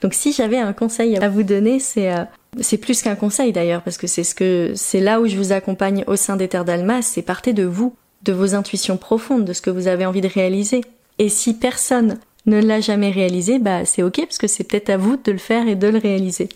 Donc 0.00 0.14
si 0.14 0.32
j'avais 0.32 0.58
un 0.58 0.72
conseil 0.72 1.16
à 1.18 1.28
vous 1.28 1.44
donner, 1.44 1.78
c'est 1.78 2.12
euh, 2.12 2.24
c'est 2.60 2.78
plus 2.78 3.02
qu'un 3.02 3.14
conseil 3.14 3.52
d'ailleurs, 3.52 3.82
parce 3.82 3.98
que 3.98 4.08
c'est 4.08 4.24
ce 4.24 4.34
que 4.34 4.72
c'est 4.74 5.00
là 5.00 5.20
où 5.20 5.26
je 5.26 5.36
vous 5.36 5.52
accompagne 5.52 6.04
au 6.08 6.16
sein 6.16 6.36
des 6.36 6.48
Terres 6.48 6.64
d'Alma, 6.64 7.02
c'est 7.02 7.22
partez 7.22 7.52
de 7.52 7.64
vous, 7.64 7.94
de 8.22 8.32
vos 8.32 8.56
intuitions 8.56 8.96
profondes, 8.96 9.44
de 9.44 9.52
ce 9.52 9.62
que 9.62 9.70
vous 9.70 9.86
avez 9.86 10.06
envie 10.06 10.20
de 10.20 10.28
réaliser. 10.28 10.80
Et 11.18 11.28
si 11.28 11.54
personne 11.54 12.18
ne 12.46 12.60
l'a 12.60 12.80
jamais 12.80 13.10
réalisé, 13.10 13.60
bah 13.60 13.84
c'est 13.84 14.02
ok, 14.02 14.20
parce 14.22 14.38
que 14.38 14.48
c'est 14.48 14.64
peut-être 14.64 14.90
à 14.90 14.96
vous 14.96 15.16
de 15.16 15.30
le 15.30 15.38
faire 15.38 15.68
et 15.68 15.76
de 15.76 15.86
le 15.86 15.98
réaliser. 15.98 16.48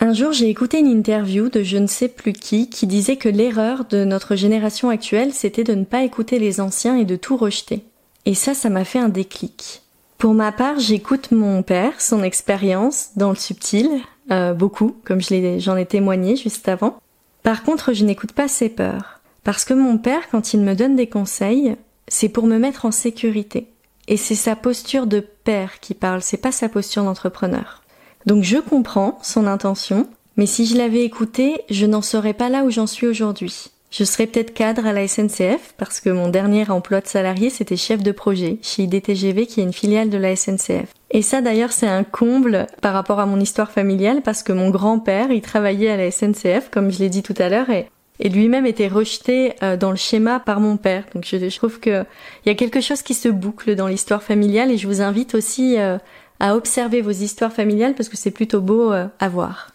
Un 0.00 0.12
jour, 0.12 0.32
j'ai 0.32 0.48
écouté 0.48 0.78
une 0.78 0.86
interview 0.86 1.48
de 1.48 1.64
je 1.64 1.76
ne 1.76 1.88
sais 1.88 2.06
plus 2.06 2.32
qui 2.32 2.70
qui 2.70 2.86
disait 2.86 3.16
que 3.16 3.28
l'erreur 3.28 3.84
de 3.84 4.04
notre 4.04 4.36
génération 4.36 4.90
actuelle, 4.90 5.32
c'était 5.32 5.64
de 5.64 5.74
ne 5.74 5.84
pas 5.84 6.04
écouter 6.04 6.38
les 6.38 6.60
anciens 6.60 6.96
et 6.96 7.04
de 7.04 7.16
tout 7.16 7.36
rejeter. 7.36 7.84
Et 8.24 8.34
ça, 8.34 8.54
ça 8.54 8.70
m'a 8.70 8.84
fait 8.84 9.00
un 9.00 9.08
déclic. 9.08 9.82
Pour 10.16 10.34
ma 10.34 10.52
part, 10.52 10.78
j'écoute 10.78 11.32
mon 11.32 11.64
père, 11.64 12.00
son 12.00 12.22
expérience 12.22 13.10
dans 13.16 13.30
le 13.30 13.36
subtil, 13.36 13.88
euh, 14.30 14.54
beaucoup, 14.54 14.94
comme 15.04 15.20
j'en 15.20 15.76
ai, 15.76 15.80
ai 15.80 15.86
témoigné 15.86 16.36
juste 16.36 16.68
avant. 16.68 16.98
Par 17.42 17.64
contre, 17.64 17.92
je 17.92 18.04
n'écoute 18.04 18.32
pas 18.32 18.46
ses 18.46 18.68
peurs. 18.68 19.20
Parce 19.42 19.64
que 19.64 19.74
mon 19.74 19.98
père, 19.98 20.28
quand 20.30 20.54
il 20.54 20.60
me 20.60 20.74
donne 20.74 20.94
des 20.94 21.08
conseils, 21.08 21.74
c'est 22.06 22.28
pour 22.28 22.46
me 22.46 22.58
mettre 22.58 22.84
en 22.84 22.92
sécurité. 22.92 23.66
Et 24.06 24.16
c'est 24.16 24.36
sa 24.36 24.54
posture 24.54 25.08
de 25.08 25.20
père 25.20 25.80
qui 25.80 25.94
parle, 25.94 26.22
c'est 26.22 26.36
pas 26.36 26.52
sa 26.52 26.68
posture 26.68 27.02
d'entrepreneur. 27.02 27.82
Donc 28.28 28.44
je 28.44 28.58
comprends 28.58 29.18
son 29.22 29.46
intention, 29.46 30.06
mais 30.36 30.44
si 30.44 30.66
je 30.66 30.76
l'avais 30.76 31.02
écouté, 31.02 31.62
je 31.70 31.86
n'en 31.86 32.02
serais 32.02 32.34
pas 32.34 32.50
là 32.50 32.62
où 32.62 32.70
j'en 32.70 32.86
suis 32.86 33.06
aujourd'hui. 33.06 33.70
Je 33.90 34.04
serais 34.04 34.26
peut-être 34.26 34.52
cadre 34.52 34.84
à 34.84 34.92
la 34.92 35.08
SNCF 35.08 35.72
parce 35.78 35.98
que 36.00 36.10
mon 36.10 36.28
dernier 36.28 36.70
emploi 36.70 37.00
de 37.00 37.06
salarié 37.06 37.48
c'était 37.48 37.78
chef 37.78 38.02
de 38.02 38.12
projet 38.12 38.58
chez 38.60 38.82
IDTGV 38.82 39.46
qui 39.46 39.60
est 39.60 39.64
une 39.64 39.72
filiale 39.72 40.10
de 40.10 40.18
la 40.18 40.36
SNCF. 40.36 40.92
Et 41.10 41.22
ça 41.22 41.40
d'ailleurs 41.40 41.72
c'est 41.72 41.88
un 41.88 42.04
comble 42.04 42.66
par 42.82 42.92
rapport 42.92 43.18
à 43.18 43.24
mon 43.24 43.40
histoire 43.40 43.70
familiale 43.70 44.20
parce 44.22 44.42
que 44.42 44.52
mon 44.52 44.68
grand-père 44.68 45.30
il 45.30 45.40
travaillait 45.40 45.88
à 45.88 45.96
la 45.96 46.10
SNCF 46.10 46.68
comme 46.70 46.92
je 46.92 46.98
l'ai 46.98 47.08
dit 47.08 47.22
tout 47.22 47.34
à 47.38 47.48
l'heure 47.48 47.70
et, 47.70 47.88
lui-même 48.22 48.66
était 48.66 48.88
rejeté 48.88 49.54
euh, 49.62 49.78
dans 49.78 49.90
le 49.90 49.96
schéma 49.96 50.40
par 50.40 50.58
mon 50.60 50.76
père. 50.76 51.04
Donc 51.14 51.24
je, 51.24 51.56
trouve 51.56 51.80
que 51.80 52.04
il 52.44 52.48
y 52.48 52.50
a 52.50 52.56
quelque 52.56 52.82
chose 52.82 53.00
qui 53.00 53.14
se 53.14 53.28
boucle 53.28 53.74
dans 53.74 53.86
l'histoire 53.86 54.22
familiale 54.22 54.70
et 54.70 54.76
je 54.76 54.86
vous 54.86 55.00
invite 55.00 55.34
aussi 55.34 55.78
euh, 55.78 55.98
à 56.40 56.56
observer 56.56 57.02
vos 57.02 57.10
histoires 57.10 57.52
familiales 57.52 57.94
parce 57.94 58.08
que 58.08 58.16
c'est 58.16 58.30
plutôt 58.30 58.60
beau 58.60 58.92
euh, 58.92 59.06
à 59.18 59.28
voir. 59.28 59.70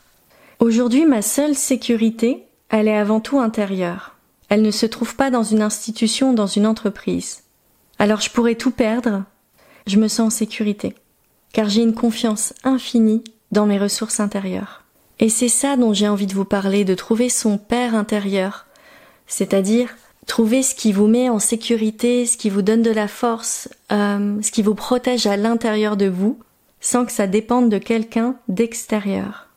Aujourd'hui, 0.59 1.05
ma 1.05 1.21
seule 1.21 1.55
sécurité, 1.55 2.43
elle 2.69 2.87
est 2.87 2.97
avant 2.97 3.19
tout 3.19 3.39
intérieure. 3.39 4.15
Elle 4.49 4.61
ne 4.61 4.71
se 4.71 4.85
trouve 4.85 5.15
pas 5.15 5.31
dans 5.31 5.43
une 5.43 5.61
institution, 5.61 6.33
dans 6.33 6.47
une 6.47 6.67
entreprise. 6.67 7.43
Alors 7.99 8.21
je 8.21 8.29
pourrais 8.29 8.55
tout 8.55 8.71
perdre, 8.71 9.23
je 9.87 9.97
me 9.97 10.07
sens 10.07 10.27
en 10.27 10.29
sécurité, 10.29 10.95
car 11.53 11.69
j'ai 11.69 11.81
une 11.81 11.93
confiance 11.93 12.53
infinie 12.63 13.23
dans 13.51 13.65
mes 13.65 13.79
ressources 13.79 14.19
intérieures. 14.19 14.83
Et 15.19 15.29
c'est 15.29 15.49
ça 15.49 15.77
dont 15.77 15.93
j'ai 15.93 16.07
envie 16.07 16.27
de 16.27 16.33
vous 16.33 16.45
parler, 16.45 16.85
de 16.85 16.95
trouver 16.95 17.29
son 17.29 17.57
père 17.57 17.95
intérieur, 17.95 18.65
c'est-à-dire 19.27 19.95
trouver 20.25 20.63
ce 20.63 20.75
qui 20.75 20.91
vous 20.91 21.07
met 21.07 21.29
en 21.29 21.39
sécurité, 21.39 22.25
ce 22.25 22.37
qui 22.37 22.49
vous 22.49 22.61
donne 22.61 22.81
de 22.81 22.91
la 22.91 23.07
force, 23.07 23.69
euh, 23.91 24.41
ce 24.41 24.51
qui 24.51 24.63
vous 24.63 24.75
protège 24.75 25.27
à 25.27 25.37
l'intérieur 25.37 25.97
de 25.97 26.07
vous, 26.07 26.39
sans 26.83 27.05
que 27.05 27.13
ça 27.13 27.27
dépende 27.27 27.69
de 27.69 27.77
quelqu'un 27.77 28.35
d'extérieur. 28.49 29.47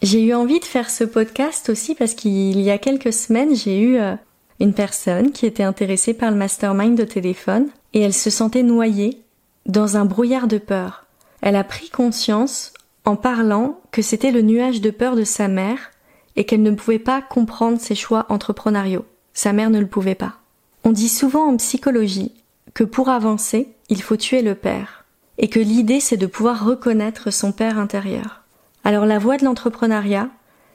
J'ai 0.00 0.24
eu 0.24 0.34
envie 0.34 0.58
de 0.58 0.64
faire 0.64 0.90
ce 0.90 1.04
podcast 1.04 1.68
aussi 1.68 1.94
parce 1.94 2.14
qu'il 2.14 2.60
y 2.60 2.70
a 2.70 2.78
quelques 2.78 3.12
semaines, 3.12 3.54
j'ai 3.54 3.78
eu 3.78 3.98
euh, 3.98 4.16
une 4.58 4.72
personne 4.72 5.30
qui 5.32 5.46
était 5.46 5.62
intéressée 5.62 6.14
par 6.14 6.30
le 6.30 6.36
mastermind 6.36 6.96
de 6.96 7.04
téléphone 7.04 7.68
et 7.92 8.00
elle 8.00 8.14
se 8.14 8.30
sentait 8.30 8.62
noyée 8.62 9.22
dans 9.66 9.98
un 9.98 10.06
brouillard 10.06 10.48
de 10.48 10.58
peur. 10.58 11.04
Elle 11.42 11.56
a 11.56 11.62
pris 11.62 11.90
conscience 11.90 12.72
en 13.04 13.16
parlant 13.16 13.78
que 13.90 14.00
c'était 14.00 14.32
le 14.32 14.42
nuage 14.42 14.80
de 14.80 14.90
peur 14.90 15.14
de 15.14 15.24
sa 15.24 15.48
mère 15.48 15.90
et 16.36 16.44
qu'elle 16.44 16.62
ne 16.62 16.70
pouvait 16.70 16.98
pas 16.98 17.20
comprendre 17.20 17.78
ses 17.80 17.94
choix 17.94 18.24
entrepreneuriaux. 18.30 19.04
Sa 19.34 19.52
mère 19.52 19.68
ne 19.68 19.78
le 19.78 19.86
pouvait 19.86 20.14
pas. 20.14 20.38
On 20.84 20.90
dit 20.90 21.10
souvent 21.10 21.48
en 21.48 21.56
psychologie 21.58 22.32
que 22.72 22.82
pour 22.82 23.10
avancer, 23.10 23.68
il 23.90 24.00
faut 24.02 24.16
tuer 24.16 24.40
le 24.40 24.54
père, 24.54 25.01
et 25.38 25.48
que 25.48 25.60
l'idée 25.60 26.00
c'est 26.00 26.16
de 26.16 26.26
pouvoir 26.26 26.64
reconnaître 26.64 27.30
son 27.30 27.52
père 27.52 27.78
intérieur. 27.78 28.42
Alors 28.84 29.06
la 29.06 29.18
voie 29.18 29.36
de 29.36 29.44
l'entrepreneuriat, 29.44 30.28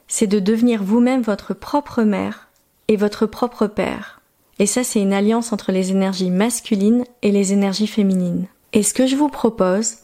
c'est 0.06 0.26
de 0.26 0.38
devenir 0.38 0.82
vous-même 0.82 1.22
votre 1.22 1.54
propre 1.54 2.02
mère 2.02 2.48
et 2.88 2.96
votre 2.96 3.26
propre 3.26 3.66
père. 3.66 4.20
Et 4.58 4.66
ça 4.66 4.84
c'est 4.84 5.00
une 5.00 5.12
alliance 5.12 5.52
entre 5.52 5.72
les 5.72 5.90
énergies 5.90 6.30
masculines 6.30 7.04
et 7.22 7.30
les 7.30 7.52
énergies 7.52 7.86
féminines. 7.86 8.46
Et 8.72 8.82
ce 8.82 8.94
que 8.94 9.06
je 9.06 9.16
vous 9.16 9.28
propose, 9.28 9.96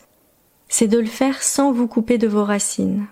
c'est 0.68 0.88
de 0.88 0.98
le 0.98 1.06
faire 1.06 1.42
sans 1.42 1.72
vous 1.72 1.86
couper 1.86 2.18
de 2.18 2.28
vos 2.28 2.44
racines. 2.44 3.06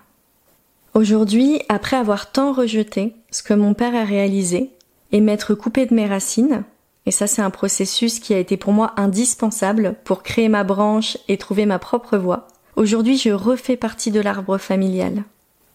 Aujourd'hui, 0.93 1.61
après 1.69 1.97
avoir 1.97 2.31
tant 2.31 2.53
rejeté 2.53 3.15
ce 3.31 3.41
que 3.41 3.53
mon 3.53 3.73
père 3.73 3.95
a 3.95 4.03
réalisé 4.03 4.69
et 5.11 5.21
m'être 5.21 5.55
coupé 5.55 5.85
de 5.85 5.95
mes 5.95 6.05
racines, 6.05 6.63
et 7.05 7.11
ça 7.11 7.27
c'est 7.27 7.41
un 7.41 7.49
processus 7.49 8.19
qui 8.19 8.33
a 8.33 8.39
été 8.39 8.57
pour 8.57 8.73
moi 8.73 8.93
indispensable 8.97 9.95
pour 10.03 10.23
créer 10.23 10.49
ma 10.49 10.63
branche 10.63 11.17
et 11.27 11.37
trouver 11.37 11.65
ma 11.65 11.79
propre 11.79 12.17
voie, 12.17 12.47
aujourd'hui 12.75 13.17
je 13.17 13.31
refais 13.31 13.77
partie 13.77 14.11
de 14.11 14.21
l'arbre 14.21 14.57
familial. 14.57 15.23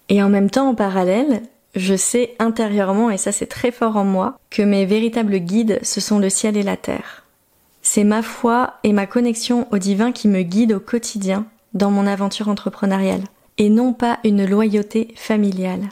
Et 0.08 0.22
en 0.22 0.30
même 0.30 0.48
temps, 0.48 0.70
en 0.70 0.74
parallèle, 0.74 1.42
je 1.74 1.94
sais 1.94 2.34
intérieurement, 2.38 3.10
et 3.10 3.18
ça 3.18 3.32
c'est 3.32 3.46
très 3.46 3.70
fort 3.70 3.96
en 3.96 4.04
moi, 4.04 4.38
que 4.50 4.62
mes 4.62 4.86
véritables 4.86 5.38
guides, 5.38 5.78
ce 5.82 6.00
sont 6.00 6.18
le 6.18 6.30
ciel 6.30 6.56
et 6.56 6.62
la 6.62 6.76
terre. 6.76 7.24
C'est 7.82 8.04
ma 8.04 8.22
foi 8.22 8.74
et 8.84 8.92
ma 8.92 9.06
connexion 9.06 9.66
au 9.70 9.78
divin 9.78 10.12
qui 10.12 10.28
me 10.28 10.42
guident 10.42 10.72
au 10.72 10.80
quotidien 10.80 11.46
dans 11.74 11.90
mon 11.90 12.06
aventure 12.06 12.48
entrepreneuriale 12.48 13.22
et 13.58 13.70
non 13.70 13.92
pas 13.92 14.18
une 14.24 14.46
loyauté 14.46 15.14
familiale. 15.16 15.88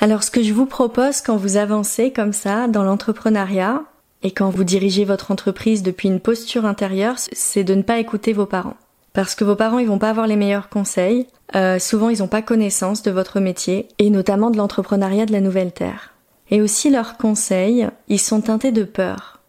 Alors 0.00 0.22
ce 0.22 0.30
que 0.30 0.42
je 0.42 0.52
vous 0.52 0.66
propose 0.66 1.20
quand 1.20 1.36
vous 1.36 1.56
avancez 1.56 2.12
comme 2.12 2.32
ça 2.32 2.68
dans 2.68 2.84
l'entrepreneuriat 2.84 3.82
et 4.22 4.32
quand 4.32 4.50
vous 4.50 4.64
dirigez 4.64 5.04
votre 5.04 5.30
entreprise 5.30 5.82
depuis 5.82 6.08
une 6.08 6.20
posture 6.20 6.66
intérieure, 6.66 7.16
c'est 7.32 7.64
de 7.64 7.74
ne 7.74 7.82
pas 7.82 7.98
écouter 7.98 8.32
vos 8.32 8.46
parents. 8.46 8.76
Parce 9.12 9.34
que 9.34 9.44
vos 9.44 9.56
parents, 9.56 9.78
ils 9.78 9.86
vont 9.86 9.98
pas 9.98 10.10
avoir 10.10 10.26
les 10.26 10.36
meilleurs 10.36 10.68
conseils. 10.68 11.26
Euh, 11.54 11.78
souvent, 11.78 12.08
ils 12.08 12.18
n'ont 12.18 12.28
pas 12.28 12.42
connaissance 12.42 13.02
de 13.02 13.10
votre 13.10 13.40
métier 13.40 13.88
et 13.98 14.10
notamment 14.10 14.50
de 14.50 14.56
l'entrepreneuriat 14.56 15.26
de 15.26 15.32
la 15.32 15.40
nouvelle 15.40 15.72
terre. 15.72 16.14
Et 16.50 16.62
aussi 16.62 16.90
leurs 16.90 17.16
conseils, 17.16 17.88
ils 18.08 18.20
sont 18.20 18.40
teintés 18.40 18.72
de 18.72 18.84
peur. 18.84 19.40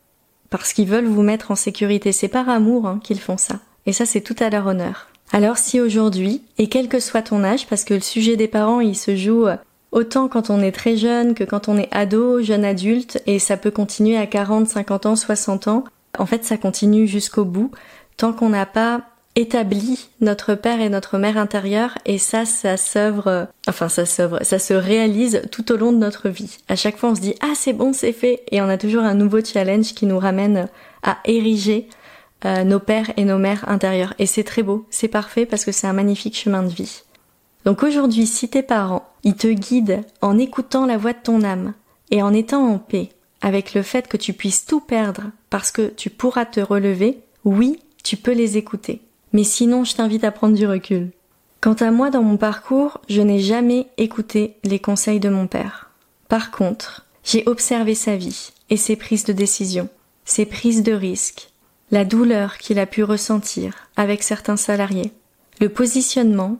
Parce 0.50 0.74
qu'ils 0.74 0.88
veulent 0.88 1.08
vous 1.08 1.22
mettre 1.22 1.52
en 1.52 1.56
sécurité. 1.56 2.12
C'est 2.12 2.28
par 2.28 2.50
amour 2.50 2.88
hein, 2.88 3.00
qu'ils 3.04 3.20
font 3.20 3.38
ça. 3.38 3.60
Et 3.86 3.94
ça, 3.94 4.06
c'est 4.06 4.22
tout 4.22 4.36
à 4.40 4.50
leur 4.50 4.68
honneur. 4.68 5.08
Alors 5.32 5.58
si 5.58 5.80
aujourd'hui, 5.80 6.42
et 6.58 6.68
quel 6.68 6.88
que 6.88 7.00
soit 7.00 7.22
ton 7.22 7.44
âge, 7.44 7.68
parce 7.68 7.84
que 7.84 7.94
le 7.94 8.00
sujet 8.00 8.36
des 8.36 8.48
parents, 8.48 8.80
il 8.80 8.96
se 8.96 9.16
joue 9.16 9.46
euh, 9.48 9.58
autant 9.91 10.27
quand 10.27 10.50
on 10.50 10.62
est 10.62 10.72
très 10.72 10.98
jeune 10.98 11.34
que 11.34 11.43
quand 11.43 11.67
on 11.67 11.77
est 11.77 11.89
ado, 11.91 12.41
jeune 12.41 12.65
adulte, 12.65 13.22
et 13.25 13.39
ça 13.39 13.58
peut 13.58 13.72
continuer 13.72 14.17
à 14.17 14.27
40, 14.27 14.67
50 14.67 15.05
ans, 15.05 15.15
60 15.15 15.67
ans. 15.67 15.84
En 16.17 16.25
fait, 16.25 16.43
ça 16.43 16.58
continue 16.58 17.08
jusqu'au 17.08 17.46
bout, 17.46 17.72
tant 18.17 18.34
qu'on 18.34 18.50
n'a 18.50 18.65
pas 18.65 19.01
établi 19.36 20.10
notre 20.22 20.55
père 20.55 20.81
et 20.81 20.89
notre 20.89 21.17
mère 21.17 21.38
intérieure, 21.38 21.98
et 22.05 22.17
ça, 22.17 22.46
ça 22.46 22.77
s'œuvre, 22.77 23.48
enfin 23.67 23.88
ça 23.88 24.05
s'œuvre, 24.05 24.39
ça 24.43 24.60
se 24.60 24.74
réalise 24.74 25.43
tout 25.51 25.72
au 25.72 25.77
long 25.77 25.91
de 25.91 25.98
notre 25.98 26.29
vie. 26.29 26.58
À 26.67 26.75
chaque 26.75 26.98
fois, 26.98 27.10
on 27.10 27.15
se 27.15 27.22
dit 27.22 27.36
ah 27.41 27.53
c'est 27.55 27.74
bon, 27.74 27.93
c'est 27.93 28.12
fait, 28.12 28.43
et 28.51 28.62
on 28.62 28.67
a 28.67 28.77
toujours 28.77 29.03
un 29.03 29.13
nouveau 29.13 29.43
challenge 29.43 29.93
qui 29.93 30.05
nous 30.05 30.19
ramène 30.19 30.67
à 31.03 31.19
ériger 31.25 31.88
euh, 32.46 32.63
nos 32.63 32.79
pères 32.79 33.12
et 33.17 33.25
nos 33.25 33.38
mères 33.38 33.67
intérieures. 33.69 34.13
Et 34.19 34.25
c'est 34.25 34.43
très 34.43 34.63
beau, 34.63 34.86
c'est 34.89 35.08
parfait 35.08 35.46
parce 35.46 35.63
que 35.63 35.72
c'est 35.72 35.88
un 35.88 35.93
magnifique 35.93 36.38
chemin 36.38 36.63
de 36.63 36.69
vie. 36.69 37.03
Donc 37.66 37.84
aujourd'hui, 37.84 38.25
si 38.25 38.50
tes 38.50 38.63
parents, 38.63 39.08
ils 39.24 39.36
te 39.36 39.48
guident 39.48 40.01
en 40.22 40.38
écoutant 40.38 40.86
la 40.86 40.98
voix 40.98 41.13
de 41.13 41.20
ton 41.22 41.44
âme 41.44 41.74
et 42.12 42.22
en 42.22 42.34
étant 42.34 42.66
en 42.66 42.80
paix 42.80 43.10
avec 43.42 43.74
le 43.74 43.84
fait 43.84 44.08
que 44.08 44.18
tu 44.18 44.34
puisses 44.34 44.66
tout 44.66 44.80
perdre 44.80 45.32
parce 45.50 45.72
que 45.72 45.88
tu 45.88 46.10
pourras 46.10 46.46
te 46.46 46.60
relever, 46.60 47.20
oui, 47.46 47.80
tu 48.04 48.18
peux 48.18 48.34
les 48.34 48.58
écouter. 48.58 49.01
Mais 49.34 49.44
sinon, 49.44 49.84
je 49.84 49.96
t'invite 49.96 50.24
à 50.24 50.32
prendre 50.32 50.56
du 50.56 50.66
recul. 50.66 51.12
Quant 51.62 51.74
à 51.74 51.92
moi, 51.92 52.10
dans 52.10 52.24
mon 52.24 52.38
parcours, 52.38 53.00
je 53.10 53.22
n'ai 53.22 53.39
jamais 53.39 53.88
écouté 53.98 54.56
les 54.63 54.80
conseils 54.80 55.20
de 55.20 55.30
mon 55.30 55.48
père. 55.48 55.92
Par 56.28 56.51
contre, 56.51 57.06
j'ai 57.24 57.44
observé 57.48 57.96
sa 57.96 58.16
vie 58.16 58.51
et 58.70 58.78
ses 58.78 58.96
prises 58.96 59.25
de 59.25 59.34
décision, 59.34 59.89
ses 60.25 60.46
prises 60.46 60.84
de 60.84 60.94
risques, 60.94 61.50
la 61.92 62.06
douleur 62.06 62.58
qu'il 62.58 62.80
a 62.80 62.86
pu 62.86 63.04
ressentir 63.04 63.74
avec 63.98 64.24
certains 64.24 64.58
salariés, 64.58 65.12
le 65.60 65.70
positionnement, 65.70 66.58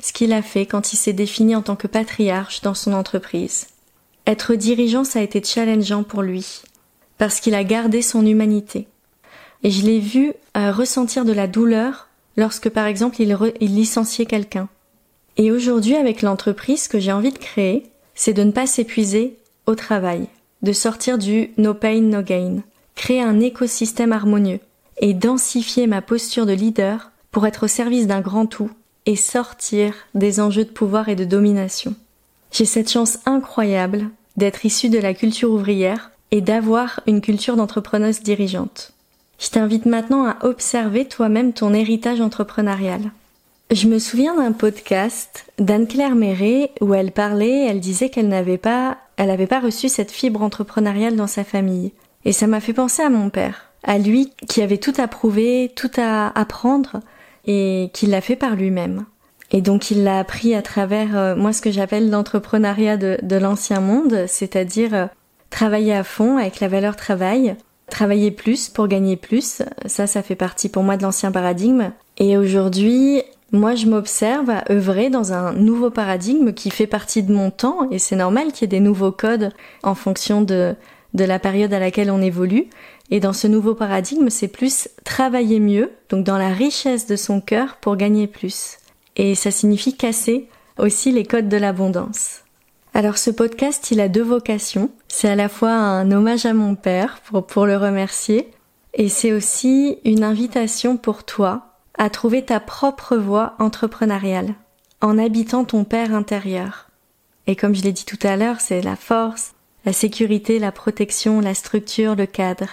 ce 0.00 0.12
qu'il 0.12 0.32
a 0.32 0.42
fait 0.42 0.66
quand 0.66 0.92
il 0.92 0.96
s'est 0.96 1.12
défini 1.12 1.56
en 1.56 1.62
tant 1.62 1.76
que 1.76 1.86
patriarche 1.86 2.62
dans 2.62 2.74
son 2.74 2.92
entreprise. 2.92 3.66
Être 4.26 4.54
dirigeant, 4.54 5.04
ça 5.04 5.18
a 5.18 5.22
été 5.22 5.42
challengeant 5.42 6.02
pour 6.02 6.22
lui, 6.22 6.62
parce 7.16 7.40
qu'il 7.40 7.54
a 7.54 7.64
gardé 7.64 8.02
son 8.02 8.24
humanité. 8.26 8.86
Et 9.62 9.70
je 9.70 9.84
l'ai 9.84 10.00
vu 10.00 10.32
euh, 10.56 10.70
ressentir 10.70 11.24
de 11.24 11.32
la 11.32 11.46
douleur 11.46 12.08
lorsque, 12.36 12.68
par 12.68 12.86
exemple, 12.86 13.20
il, 13.20 13.36
licenciait 13.74 14.26
quelqu'un. 14.26 14.68
Et 15.36 15.50
aujourd'hui, 15.50 15.96
avec 15.96 16.22
l'entreprise, 16.22 16.88
que 16.88 17.00
j'ai 17.00 17.12
envie 17.12 17.32
de 17.32 17.38
créer, 17.38 17.84
c'est 18.14 18.34
de 18.34 18.42
ne 18.42 18.52
pas 18.52 18.66
s'épuiser 18.66 19.36
au 19.66 19.74
travail, 19.74 20.28
de 20.62 20.72
sortir 20.72 21.18
du 21.18 21.50
no 21.56 21.74
pain, 21.74 22.00
no 22.00 22.22
gain, 22.22 22.62
créer 22.94 23.22
un 23.22 23.40
écosystème 23.40 24.12
harmonieux, 24.12 24.60
et 25.00 25.14
densifier 25.14 25.86
ma 25.86 26.02
posture 26.02 26.46
de 26.46 26.52
leader 26.52 27.12
pour 27.30 27.46
être 27.46 27.64
au 27.64 27.68
service 27.68 28.06
d'un 28.06 28.20
grand 28.20 28.46
tout 28.46 28.70
et 29.08 29.16
sortir 29.16 29.94
des 30.14 30.38
enjeux 30.38 30.66
de 30.66 30.70
pouvoir 30.70 31.08
et 31.08 31.16
de 31.16 31.24
domination. 31.24 31.94
J'ai 32.52 32.66
cette 32.66 32.90
chance 32.90 33.20
incroyable 33.24 34.10
d'être 34.36 34.66
issue 34.66 34.90
de 34.90 34.98
la 34.98 35.14
culture 35.14 35.50
ouvrière 35.50 36.10
et 36.30 36.42
d'avoir 36.42 37.00
une 37.06 37.22
culture 37.22 37.56
d'entrepreneuse 37.56 38.20
dirigeante. 38.20 38.92
Je 39.40 39.48
t'invite 39.48 39.86
maintenant 39.86 40.28
à 40.28 40.36
observer 40.42 41.06
toi-même 41.06 41.54
ton 41.54 41.72
héritage 41.72 42.20
entrepreneurial. 42.20 43.10
Je 43.70 43.88
me 43.88 43.98
souviens 43.98 44.36
d'un 44.36 44.52
podcast 44.52 45.46
d'Anne-Claire 45.58 46.14
Méret 46.14 46.72
où 46.82 46.92
elle 46.92 47.12
parlait, 47.12 47.64
elle 47.64 47.80
disait 47.80 48.10
qu'elle 48.10 48.28
n'avait 48.28 48.58
pas, 48.58 48.98
elle 49.16 49.28
n'avait 49.28 49.46
pas 49.46 49.60
reçu 49.60 49.88
cette 49.88 50.10
fibre 50.10 50.42
entrepreneuriale 50.42 51.16
dans 51.16 51.26
sa 51.26 51.44
famille. 51.44 51.92
Et 52.26 52.32
ça 52.32 52.46
m'a 52.46 52.60
fait 52.60 52.74
penser 52.74 53.00
à 53.00 53.08
mon 53.08 53.30
père 53.30 53.64
à 53.84 53.96
lui 53.96 54.32
qui 54.48 54.60
avait 54.60 54.76
tout 54.76 54.92
approuvé, 54.98 55.72
tout 55.74 55.90
à 55.96 56.38
apprendre 56.38 57.00
et 57.46 57.90
qui 57.92 58.06
l'a 58.06 58.20
fait 58.20 58.36
par 58.36 58.56
lui-même. 58.56 59.04
Et 59.50 59.62
donc 59.62 59.90
il 59.90 60.04
l'a 60.04 60.18
appris 60.18 60.54
à 60.54 60.62
travers 60.62 61.16
euh, 61.16 61.34
moi 61.34 61.52
ce 61.52 61.62
que 61.62 61.70
j'appelle 61.70 62.10
l'entrepreneuriat 62.10 62.96
de, 62.96 63.18
de 63.22 63.36
l'ancien 63.36 63.80
monde, 63.80 64.26
c'est-à-dire 64.26 64.94
euh, 64.94 65.06
travailler 65.50 65.94
à 65.94 66.04
fond 66.04 66.36
avec 66.36 66.60
la 66.60 66.68
valeur 66.68 66.96
travail, 66.96 67.56
travailler 67.88 68.30
plus 68.30 68.68
pour 68.68 68.88
gagner 68.88 69.16
plus. 69.16 69.62
Ça, 69.86 70.06
ça 70.06 70.22
fait 70.22 70.34
partie 70.34 70.68
pour 70.68 70.82
moi 70.82 70.96
de 70.96 71.02
l'ancien 71.02 71.32
paradigme. 71.32 71.92
Et 72.18 72.36
aujourd'hui, 72.36 73.22
moi, 73.52 73.74
je 73.74 73.86
m'observe 73.86 74.50
à 74.50 74.64
œuvrer 74.70 75.08
dans 75.08 75.32
un 75.32 75.54
nouveau 75.54 75.90
paradigme 75.90 76.52
qui 76.52 76.70
fait 76.70 76.86
partie 76.86 77.22
de 77.22 77.32
mon 77.32 77.50
temps, 77.50 77.88
et 77.90 77.98
c'est 77.98 78.16
normal 78.16 78.52
qu'il 78.52 78.62
y 78.62 78.64
ait 78.64 78.78
des 78.78 78.84
nouveaux 78.84 79.12
codes 79.12 79.52
en 79.82 79.94
fonction 79.94 80.42
de, 80.42 80.74
de 81.14 81.24
la 81.24 81.38
période 81.38 81.72
à 81.72 81.78
laquelle 81.78 82.10
on 82.10 82.20
évolue. 82.20 82.66
Et 83.10 83.20
dans 83.20 83.32
ce 83.32 83.46
nouveau 83.46 83.74
paradigme, 83.74 84.28
c'est 84.28 84.48
plus 84.48 84.88
travailler 85.04 85.60
mieux, 85.60 85.92
donc 86.10 86.24
dans 86.24 86.38
la 86.38 86.50
richesse 86.50 87.06
de 87.06 87.16
son 87.16 87.40
cœur 87.40 87.76
pour 87.80 87.96
gagner 87.96 88.26
plus. 88.26 88.78
Et 89.16 89.34
ça 89.34 89.50
signifie 89.50 89.96
casser 89.96 90.48
aussi 90.78 91.10
les 91.10 91.24
codes 91.24 91.48
de 91.48 91.56
l'abondance. 91.56 92.42
Alors 92.94 93.18
ce 93.18 93.30
podcast, 93.30 93.90
il 93.90 94.00
a 94.00 94.08
deux 94.08 94.22
vocations. 94.22 94.90
C'est 95.08 95.28
à 95.28 95.36
la 95.36 95.48
fois 95.48 95.72
un 95.72 96.10
hommage 96.10 96.46
à 96.46 96.52
mon 96.52 96.74
père 96.74 97.20
pour, 97.46 97.66
le 97.66 97.76
remercier, 97.76 98.50
et 98.94 99.08
c'est 99.08 99.32
aussi 99.32 99.98
une 100.04 100.24
invitation 100.24 100.96
pour 100.96 101.24
toi 101.24 101.74
à 101.96 102.10
trouver 102.10 102.44
ta 102.44 102.60
propre 102.60 103.16
voie 103.16 103.54
entrepreneuriale 103.58 104.54
en 105.00 105.18
habitant 105.18 105.64
ton 105.64 105.84
père 105.84 106.14
intérieur. 106.14 106.88
Et 107.46 107.56
comme 107.56 107.74
je 107.74 107.82
l'ai 107.82 107.92
dit 107.92 108.04
tout 108.04 108.18
à 108.22 108.36
l'heure, 108.36 108.60
c'est 108.60 108.82
la 108.82 108.96
force, 108.96 109.52
la 109.84 109.92
sécurité, 109.92 110.58
la 110.58 110.72
protection, 110.72 111.40
la 111.40 111.54
structure, 111.54 112.14
le 112.14 112.26
cadre. 112.26 112.68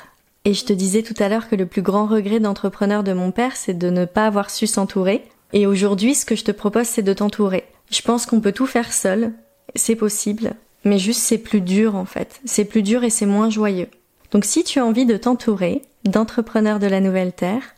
Et 0.45 0.53
je 0.53 0.63
te 0.63 0.73
disais 0.73 1.01
tout 1.01 1.15
à 1.17 1.27
l'heure 1.27 1.49
que 1.49 1.55
le 1.55 1.65
plus 1.65 1.81
grand 1.81 2.05
regret 2.05 2.39
d'entrepreneur 2.39 3.03
de 3.03 3.13
mon 3.13 3.31
père, 3.31 3.55
c'est 3.55 3.77
de 3.77 3.89
ne 3.89 4.05
pas 4.05 4.27
avoir 4.27 4.51
su 4.51 4.67
s'entourer. 4.67 5.25
Et 5.53 5.65
aujourd'hui, 5.65 6.13
ce 6.13 6.25
que 6.25 6.35
je 6.35 6.43
te 6.43 6.51
propose, 6.51 6.85
c'est 6.85 7.01
de 7.01 7.13
t'entourer. 7.13 7.65
Je 7.89 8.01
pense 8.01 8.25
qu'on 8.27 8.41
peut 8.41 8.51
tout 8.51 8.67
faire 8.67 8.93
seul, 8.93 9.33
c'est 9.75 9.95
possible, 9.95 10.53
mais 10.83 10.99
juste 10.99 11.21
c'est 11.21 11.39
plus 11.39 11.61
dur 11.61 11.95
en 11.95 12.05
fait. 12.05 12.39
C'est 12.45 12.65
plus 12.65 12.83
dur 12.83 13.03
et 13.03 13.09
c'est 13.09 13.25
moins 13.25 13.49
joyeux. 13.49 13.87
Donc 14.31 14.45
si 14.45 14.63
tu 14.63 14.79
as 14.79 14.85
envie 14.85 15.05
de 15.05 15.17
t'entourer 15.17 15.81
d'entrepreneurs 16.03 16.79
de 16.79 16.87
la 16.87 16.99
nouvelle 16.99 17.33
terre, 17.33 17.75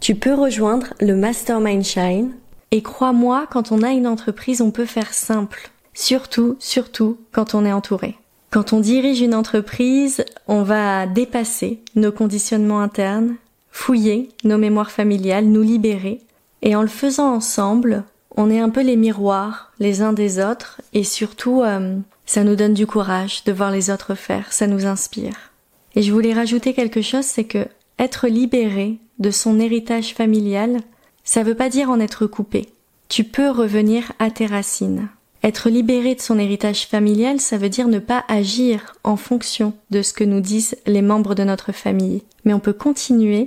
tu 0.00 0.14
peux 0.14 0.34
rejoindre 0.34 0.94
le 1.00 1.14
Mastermind 1.16 1.84
Shine. 1.84 2.32
Et 2.70 2.82
crois-moi, 2.82 3.46
quand 3.50 3.72
on 3.72 3.82
a 3.82 3.90
une 3.90 4.06
entreprise, 4.06 4.60
on 4.60 4.70
peut 4.70 4.86
faire 4.86 5.12
simple. 5.14 5.70
Surtout, 5.94 6.56
surtout 6.58 7.18
quand 7.32 7.54
on 7.54 7.64
est 7.64 7.72
entouré. 7.72 8.16
Quand 8.56 8.72
on 8.72 8.80
dirige 8.80 9.20
une 9.20 9.34
entreprise, 9.34 10.24
on 10.48 10.62
va 10.62 11.06
dépasser 11.06 11.80
nos 11.94 12.10
conditionnements 12.10 12.80
internes, 12.80 13.36
fouiller 13.70 14.30
nos 14.44 14.56
mémoires 14.56 14.90
familiales, 14.90 15.44
nous 15.44 15.60
libérer. 15.60 16.22
Et 16.62 16.74
en 16.74 16.80
le 16.80 16.88
faisant 16.88 17.34
ensemble, 17.34 18.04
on 18.34 18.50
est 18.50 18.58
un 18.58 18.70
peu 18.70 18.80
les 18.80 18.96
miroirs 18.96 19.72
les 19.78 20.00
uns 20.00 20.14
des 20.14 20.42
autres 20.42 20.80
et 20.94 21.04
surtout, 21.04 21.60
euh, 21.64 21.98
ça 22.24 22.44
nous 22.44 22.56
donne 22.56 22.72
du 22.72 22.86
courage 22.86 23.44
de 23.44 23.52
voir 23.52 23.70
les 23.70 23.90
autres 23.90 24.14
faire, 24.14 24.50
ça 24.54 24.66
nous 24.66 24.86
inspire. 24.86 25.52
Et 25.94 26.00
je 26.00 26.10
voulais 26.10 26.32
rajouter 26.32 26.72
quelque 26.72 27.02
chose, 27.02 27.26
c'est 27.26 27.44
que 27.44 27.68
être 27.98 28.26
libéré 28.26 28.96
de 29.18 29.30
son 29.30 29.60
héritage 29.60 30.14
familial, 30.14 30.78
ça 31.24 31.42
veut 31.42 31.56
pas 31.56 31.68
dire 31.68 31.90
en 31.90 32.00
être 32.00 32.26
coupé. 32.26 32.70
Tu 33.10 33.22
peux 33.22 33.50
revenir 33.50 34.12
à 34.18 34.30
tes 34.30 34.46
racines. 34.46 35.10
Être 35.42 35.68
libéré 35.68 36.14
de 36.14 36.20
son 36.20 36.38
héritage 36.38 36.86
familial, 36.86 37.40
ça 37.40 37.58
veut 37.58 37.68
dire 37.68 37.88
ne 37.88 37.98
pas 37.98 38.24
agir 38.28 38.94
en 39.04 39.16
fonction 39.16 39.74
de 39.90 40.02
ce 40.02 40.12
que 40.12 40.24
nous 40.24 40.40
disent 40.40 40.76
les 40.86 41.02
membres 41.02 41.34
de 41.34 41.44
notre 41.44 41.72
famille. 41.72 42.22
Mais 42.44 42.52
on 42.52 42.60
peut 42.60 42.72
continuer 42.72 43.44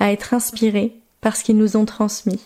à 0.00 0.12
être 0.12 0.34
inspiré 0.34 0.94
par 1.20 1.36
ce 1.36 1.44
qu'ils 1.44 1.56
nous 1.56 1.76
ont 1.76 1.84
transmis. 1.84 2.40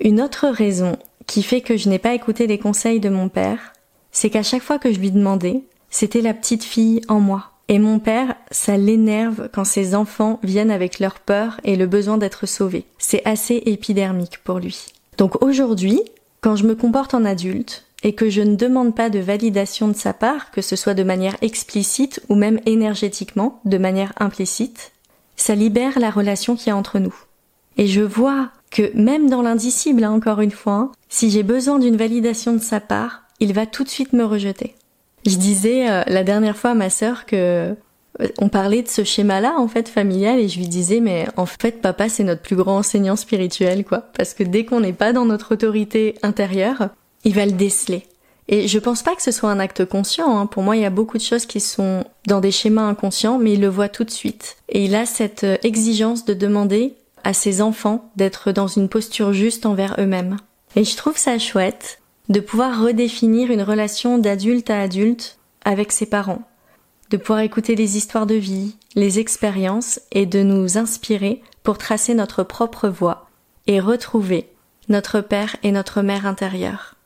Une 0.00 0.20
autre 0.20 0.48
raison 0.48 0.96
qui 1.26 1.42
fait 1.42 1.60
que 1.60 1.76
je 1.76 1.88
n'ai 1.88 1.98
pas 1.98 2.14
écouté 2.14 2.46
les 2.46 2.58
conseils 2.58 3.00
de 3.00 3.08
mon 3.08 3.28
père, 3.28 3.72
c'est 4.12 4.30
qu'à 4.30 4.42
chaque 4.42 4.62
fois 4.62 4.78
que 4.78 4.92
je 4.92 4.98
lui 4.98 5.10
demandais, 5.10 5.62
c'était 5.90 6.22
la 6.22 6.34
petite 6.34 6.64
fille 6.64 7.02
en 7.08 7.20
moi. 7.20 7.50
Et 7.68 7.78
mon 7.78 8.00
père, 8.00 8.34
ça 8.50 8.76
l'énerve 8.76 9.48
quand 9.52 9.64
ses 9.64 9.94
enfants 9.94 10.40
viennent 10.42 10.72
avec 10.72 10.98
leur 10.98 11.20
peur 11.20 11.60
et 11.62 11.76
le 11.76 11.86
besoin 11.86 12.18
d'être 12.18 12.46
sauvés. 12.46 12.84
C'est 12.98 13.24
assez 13.24 13.62
épidermique 13.66 14.38
pour 14.42 14.58
lui. 14.58 14.86
Donc 15.18 15.40
aujourd'hui, 15.42 16.00
quand 16.40 16.56
je 16.56 16.64
me 16.64 16.74
comporte 16.74 17.14
en 17.14 17.24
adulte, 17.24 17.84
et 18.02 18.14
que 18.14 18.30
je 18.30 18.40
ne 18.40 18.56
demande 18.56 18.94
pas 18.94 19.10
de 19.10 19.18
validation 19.18 19.88
de 19.88 19.94
sa 19.94 20.12
part, 20.12 20.50
que 20.50 20.62
ce 20.62 20.76
soit 20.76 20.94
de 20.94 21.02
manière 21.02 21.36
explicite 21.42 22.20
ou 22.28 22.34
même 22.34 22.60
énergétiquement, 22.66 23.60
de 23.64 23.78
manière 23.78 24.12
implicite, 24.18 24.92
ça 25.36 25.54
libère 25.54 25.98
la 25.98 26.10
relation 26.10 26.56
qu'il 26.56 26.68
y 26.68 26.70
a 26.70 26.76
entre 26.76 26.98
nous. 26.98 27.14
Et 27.76 27.86
je 27.86 28.02
vois 28.02 28.50
que 28.70 28.90
même 28.94 29.28
dans 29.28 29.42
l'indicible, 29.42 30.04
hein, 30.04 30.12
encore 30.12 30.40
une 30.40 30.50
fois, 30.50 30.74
hein, 30.74 30.92
si 31.08 31.30
j'ai 31.30 31.42
besoin 31.42 31.78
d'une 31.78 31.96
validation 31.96 32.52
de 32.52 32.58
sa 32.60 32.80
part, 32.80 33.22
il 33.40 33.52
va 33.52 33.66
tout 33.66 33.84
de 33.84 33.88
suite 33.88 34.12
me 34.12 34.24
rejeter. 34.24 34.74
Je 35.26 35.36
disais 35.36 35.90
euh, 35.90 36.02
la 36.06 36.24
dernière 36.24 36.56
fois 36.56 36.70
à 36.70 36.74
ma 36.74 36.90
sœur 36.90 37.26
que 37.26 37.74
euh, 38.20 38.28
on 38.38 38.48
parlait 38.48 38.82
de 38.82 38.88
ce 38.88 39.04
schéma-là 39.04 39.54
en 39.58 39.68
fait 39.68 39.88
familial 39.88 40.38
et 40.38 40.48
je 40.48 40.58
lui 40.58 40.68
disais 40.68 41.00
mais 41.00 41.26
en 41.36 41.46
fait 41.46 41.80
papa 41.80 42.08
c'est 42.08 42.24
notre 42.24 42.42
plus 42.42 42.56
grand 42.56 42.78
enseignant 42.78 43.16
spirituel 43.16 43.84
quoi 43.84 43.98
parce 44.16 44.34
que 44.34 44.42
dès 44.42 44.64
qu'on 44.64 44.80
n'est 44.80 44.92
pas 44.92 45.12
dans 45.12 45.26
notre 45.26 45.52
autorité 45.52 46.16
intérieure, 46.22 46.88
il 47.24 47.34
va 47.34 47.46
le 47.46 47.52
déceler. 47.52 48.04
Et 48.48 48.66
je 48.66 48.78
pense 48.80 49.02
pas 49.02 49.14
que 49.14 49.22
ce 49.22 49.30
soit 49.30 49.50
un 49.50 49.60
acte 49.60 49.84
conscient. 49.84 50.36
Hein. 50.36 50.46
Pour 50.46 50.64
moi, 50.64 50.76
il 50.76 50.82
y 50.82 50.86
a 50.86 50.90
beaucoup 50.90 51.18
de 51.18 51.22
choses 51.22 51.46
qui 51.46 51.60
sont 51.60 52.04
dans 52.26 52.40
des 52.40 52.50
schémas 52.50 52.82
inconscients, 52.82 53.38
mais 53.38 53.52
il 53.52 53.60
le 53.60 53.68
voit 53.68 53.88
tout 53.88 54.02
de 54.02 54.10
suite. 54.10 54.56
Et 54.68 54.84
il 54.84 54.96
a 54.96 55.06
cette 55.06 55.44
euh, 55.44 55.56
exigence 55.62 56.24
de 56.24 56.34
demander 56.34 56.94
à 57.22 57.32
ses 57.32 57.62
enfants 57.62 58.10
d'être 58.16 58.50
dans 58.50 58.66
une 58.66 58.88
posture 58.88 59.32
juste 59.32 59.66
envers 59.66 59.94
eux-mêmes. 60.00 60.36
Et 60.74 60.84
je 60.84 60.96
trouve 60.96 61.16
ça 61.16 61.38
chouette 61.38 62.00
de 62.28 62.40
pouvoir 62.40 62.82
redéfinir 62.82 63.50
une 63.50 63.62
relation 63.62 64.18
d'adulte 64.18 64.70
à 64.70 64.80
adulte 64.80 65.38
avec 65.64 65.92
ses 65.92 66.06
parents, 66.06 66.42
de 67.10 67.16
pouvoir 67.16 67.40
écouter 67.40 67.76
les 67.76 67.96
histoires 67.96 68.26
de 68.26 68.36
vie, 68.36 68.76
les 68.94 69.18
expériences 69.18 70.00
et 70.10 70.26
de 70.26 70.42
nous 70.42 70.78
inspirer 70.78 71.42
pour 71.62 71.78
tracer 71.78 72.14
notre 72.14 72.42
propre 72.42 72.88
voie 72.88 73.28
et 73.66 73.80
retrouver 73.80 74.48
notre 74.88 75.20
père 75.20 75.56
et 75.62 75.72
notre 75.72 76.02
mère 76.02 76.26
intérieure. 76.26 76.96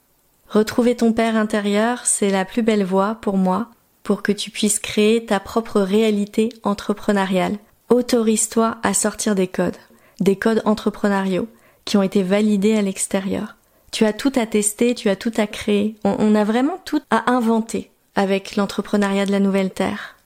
Retrouver 0.49 0.97
ton 0.97 1.13
père 1.13 1.37
intérieur, 1.37 2.01
c'est 2.05 2.31
la 2.31 2.45
plus 2.45 2.63
belle 2.63 2.85
voie 2.85 3.17
pour 3.21 3.37
moi 3.37 3.69
pour 4.03 4.23
que 4.23 4.33
tu 4.33 4.51
puisses 4.51 4.79
créer 4.79 5.25
ta 5.25 5.41
propre 5.41 5.81
réalité 5.81 6.51
entrepreneuriale. 6.63 7.57
Autorise-toi 7.89 8.77
à 8.83 8.95
sortir 8.95 9.35
des 9.35 9.49
codes 9.49 9.77
des 10.21 10.37
codes 10.37 10.63
entrepreneuriaux 10.65 11.49
qui 11.85 11.97
ont 11.97 12.03
été 12.03 12.23
validés 12.23 12.77
à 12.77 12.83
l'extérieur. 12.83 13.57
Tu 13.93 14.05
as 14.05 14.13
tout 14.13 14.33
à 14.37 14.47
tester, 14.47 14.95
tu 14.95 15.09
as 15.09 15.17
tout 15.17 15.33
à 15.37 15.47
créer. 15.47 15.97
On, 16.05 16.35
a 16.35 16.45
vraiment 16.45 16.79
tout 16.85 17.01
à 17.11 17.31
inventer 17.31 17.91
avec 18.17 18.57
l'entrepreneuriat 18.57 19.27
de 19.27 19.33
la 19.33 19.41
nouvelle 19.41 19.71
terre. 19.71 20.17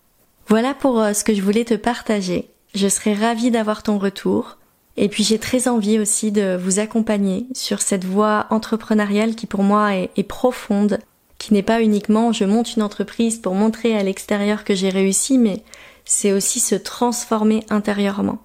Voilà 0.46 0.74
pour 0.74 1.00
euh, 1.00 1.12
ce 1.12 1.24
que 1.24 1.34
je 1.34 1.42
voulais 1.42 1.64
te 1.64 1.74
partager. 1.74 2.48
Je 2.74 2.88
serais 2.88 3.14
ravie 3.14 3.50
d'avoir 3.50 3.82
ton 3.82 3.98
retour. 3.98 4.57
Et 5.00 5.08
puis 5.08 5.22
j'ai 5.22 5.38
très 5.38 5.68
envie 5.68 6.00
aussi 6.00 6.32
de 6.32 6.58
vous 6.60 6.80
accompagner 6.80 7.46
sur 7.54 7.80
cette 7.82 8.04
voie 8.04 8.46
entrepreneuriale 8.50 9.36
qui 9.36 9.46
pour 9.46 9.62
moi 9.62 9.94
est, 9.94 10.22
profonde, 10.24 10.98
qui 11.38 11.54
n'est 11.54 11.62
pas 11.62 11.80
uniquement 11.80 12.32
je 12.32 12.44
monte 12.44 12.74
une 12.74 12.82
entreprise 12.82 13.38
pour 13.38 13.54
montrer 13.54 13.96
à 13.96 14.02
l'extérieur 14.02 14.64
que 14.64 14.74
j'ai 14.74 14.88
réussi, 14.88 15.38
mais 15.38 15.62
c'est 16.04 16.32
aussi 16.32 16.58
se 16.58 16.74
transformer 16.74 17.64
intérieurement. 17.70 18.40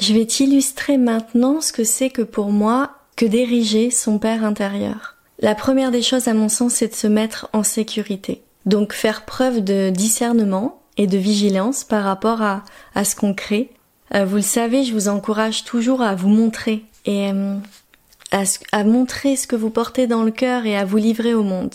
Je 0.00 0.14
vais 0.14 0.24
t'illustrer 0.24 0.96
maintenant 0.96 1.60
ce 1.60 1.74
que 1.74 1.84
c'est 1.84 2.08
que 2.08 2.22
pour 2.22 2.52
moi 2.52 2.92
que 3.14 3.26
d'ériger 3.26 3.90
son 3.90 4.18
père 4.18 4.44
intérieur. 4.44 5.16
La 5.40 5.54
première 5.54 5.90
des 5.90 6.02
choses 6.02 6.26
à 6.26 6.32
mon 6.32 6.48
sens 6.48 6.72
c'est 6.72 6.88
de 6.88 6.94
se 6.94 7.06
mettre 7.06 7.50
en 7.52 7.62
sécurité. 7.62 8.40
Donc 8.64 8.94
faire 8.94 9.26
preuve 9.26 9.62
de 9.62 9.90
discernement 9.90 10.80
et 10.96 11.06
de 11.06 11.18
vigilance 11.18 11.84
par 11.84 12.02
rapport 12.02 12.40
à, 12.40 12.64
à 12.94 13.04
ce 13.04 13.14
qu'on 13.14 13.34
crée. 13.34 13.70
Euh, 14.14 14.24
vous 14.24 14.36
le 14.36 14.42
savez, 14.42 14.84
je 14.84 14.94
vous 14.94 15.08
encourage 15.08 15.64
toujours 15.64 16.02
à 16.02 16.14
vous 16.14 16.28
montrer 16.28 16.84
et 17.04 17.30
euh, 17.32 17.56
à, 18.32 18.42
à 18.72 18.84
montrer 18.84 19.36
ce 19.36 19.46
que 19.46 19.56
vous 19.56 19.70
portez 19.70 20.06
dans 20.06 20.22
le 20.22 20.30
cœur 20.30 20.66
et 20.66 20.76
à 20.76 20.84
vous 20.84 20.96
livrer 20.96 21.34
au 21.34 21.42
monde. 21.42 21.74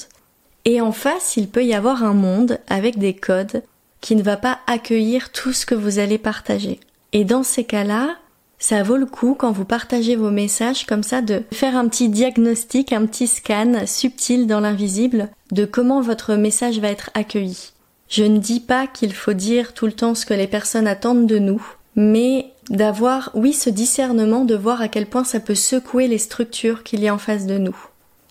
Et 0.66 0.82
en 0.82 0.92
face, 0.92 1.38
il 1.38 1.50
peut 1.50 1.66
y 1.66 1.74
avoir 1.74 2.04
un 2.04 2.14
monde 2.14 2.60
avec 2.68 2.98
des 2.98 3.16
codes 3.16 3.64
qui 4.02 4.16
ne 4.16 4.24
va 4.24 4.38
pas 4.38 4.60
accueillir 4.68 5.32
tout 5.32 5.54
ce 5.54 5.66
que 5.66 5.76
vous 5.76 6.00
allez 6.00 6.18
partager. 6.18 6.80
Et 7.12 7.26
dans 7.26 7.44
ces 7.44 7.64
cas-là, 7.64 8.16
ça 8.60 8.82
vaut 8.82 8.98
le 8.98 9.06
coup 9.06 9.36
quand 9.38 9.52
vous 9.52 9.66
partagez 9.66 10.16
vos 10.16 10.32
messages 10.32 10.86
comme 10.86 11.04
ça 11.04 11.22
de 11.22 11.44
faire 11.52 11.76
un 11.76 11.88
petit 11.88 12.08
diagnostic, 12.08 12.94
un 12.94 13.06
petit 13.06 13.28
scan 13.28 13.86
subtil 13.86 14.48
dans 14.48 14.62
l'invisible 14.62 15.30
de 15.52 15.66
comment 15.66 16.02
votre 16.02 16.36
message 16.36 16.80
va 16.80 16.90
être 16.90 17.10
accueilli. 17.14 17.74
Je 18.08 18.24
ne 18.24 18.38
dis 18.38 18.62
pas 18.62 18.88
qu'il 18.88 19.14
faut 19.14 19.34
dire 19.34 19.74
tout 19.74 19.86
le 19.86 19.92
temps 19.92 20.16
ce 20.16 20.26
que 20.26 20.34
les 20.34 20.48
personnes 20.48 20.88
attendent 20.88 21.28
de 21.28 21.40
nous, 21.40 21.62
mais 21.96 22.48
d'avoir, 22.70 23.32
oui, 23.34 23.54
ce 23.54 23.70
discernement 23.70 24.46
de 24.46 24.56
voir 24.56 24.82
à 24.82 24.88
quel 24.88 25.06
point 25.06 25.24
ça 25.24 25.40
peut 25.40 25.56
secouer 25.56 26.08
les 26.08 26.18
structures 26.18 26.84
qu'il 26.84 27.02
y 27.02 27.08
a 27.08 27.14
en 27.14 27.18
face 27.18 27.46
de 27.46 27.58
nous. 27.58 27.76